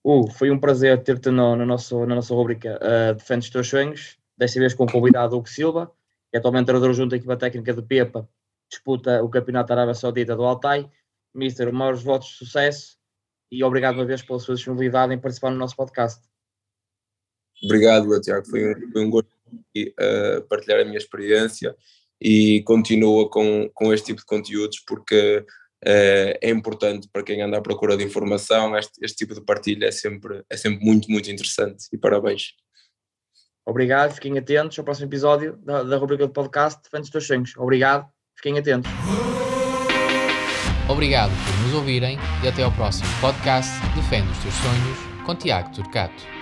Hugo, 0.04 0.30
foi 0.30 0.50
um 0.50 0.58
prazer 0.58 1.02
ter-te 1.02 1.30
no, 1.30 1.54
no 1.56 1.66
na 1.66 2.14
nossa 2.14 2.34
rubrica 2.34 2.78
uh, 2.82 3.14
Defende 3.14 3.46
os 3.46 3.50
Teus 3.50 3.68
Sonhos, 3.68 4.18
desta 4.36 4.58
vez 4.58 4.74
com 4.74 4.84
o 4.84 4.90
convidado 4.90 5.36
Hugo 5.36 5.48
Silva, 5.48 5.92
que 6.30 6.36
é 6.36 6.38
atualmente 6.38 6.66
treinador 6.66 6.92
junto 6.94 7.14
à 7.14 7.18
equipa 7.18 7.36
técnica 7.36 7.74
de 7.74 7.82
Pepa, 7.82 8.28
disputa 8.70 9.22
o 9.22 9.28
Campeonato 9.28 9.68
da 9.68 9.74
Arábia 9.74 9.94
Saudita 9.94 10.34
do 10.34 10.44
Altai. 10.44 10.90
Mister, 11.34 11.72
maiores 11.72 12.02
votos 12.02 12.28
de 12.28 12.34
sucesso 12.34 12.98
e 13.50 13.62
obrigado 13.64 13.96
uma 13.96 14.04
vez 14.04 14.22
pela 14.22 14.38
sua 14.38 14.54
disponibilidade 14.54 15.12
em 15.12 15.18
participar 15.18 15.50
no 15.50 15.56
nosso 15.56 15.76
podcast. 15.76 16.20
Obrigado, 17.62 18.20
Tiago. 18.20 18.46
Foi 18.46 18.74
um, 18.74 18.92
foi 18.92 19.04
um 19.04 19.10
gosto 19.10 19.28
uh, 19.28 20.42
partilhar 20.48 20.80
a 20.80 20.84
minha 20.84 20.98
experiência 20.98 21.76
e 22.20 22.62
continua 22.62 23.28
com, 23.28 23.70
com 23.74 23.92
este 23.92 24.06
tipo 24.06 24.20
de 24.20 24.26
conteúdos 24.26 24.80
porque 24.80 25.44
é 25.84 26.50
importante 26.50 27.08
para 27.12 27.22
quem 27.22 27.42
anda 27.42 27.58
à 27.58 27.60
procura 27.60 27.96
de 27.96 28.04
informação, 28.04 28.76
este, 28.76 28.92
este, 29.02 29.16
tipo 29.18 29.34
de 29.34 29.40
partilha 29.40 29.86
é 29.86 29.90
sempre, 29.90 30.42
é 30.48 30.56
sempre 30.56 30.84
muito, 30.84 31.10
muito 31.10 31.30
interessante 31.30 31.86
e 31.92 31.98
parabéns. 31.98 32.54
Obrigado, 33.66 34.14
fiquem 34.14 34.36
atentos 34.38 34.78
ao 34.78 34.84
próximo 34.84 35.06
episódio 35.06 35.56
da, 35.58 35.82
da 35.82 35.96
rubrica 35.96 36.26
do 36.26 36.32
podcast 36.32 36.82
Defende 36.82 37.04
os 37.04 37.10
Teus 37.10 37.26
Sonhos. 37.26 37.56
Obrigado, 37.56 38.06
fiquem 38.36 38.58
atentos. 38.58 38.90
Obrigado 40.88 41.30
por 41.30 41.66
nos 41.66 41.74
ouvirem 41.74 42.18
e 42.42 42.48
até 42.48 42.62
ao 42.62 42.72
próximo 42.72 43.08
podcast 43.20 43.72
Defende 43.94 44.30
os 44.32 44.38
Teus 44.38 44.54
Sonhos 44.54 45.24
com 45.24 45.34
Tiago 45.36 45.72
Turcato. 45.72 46.40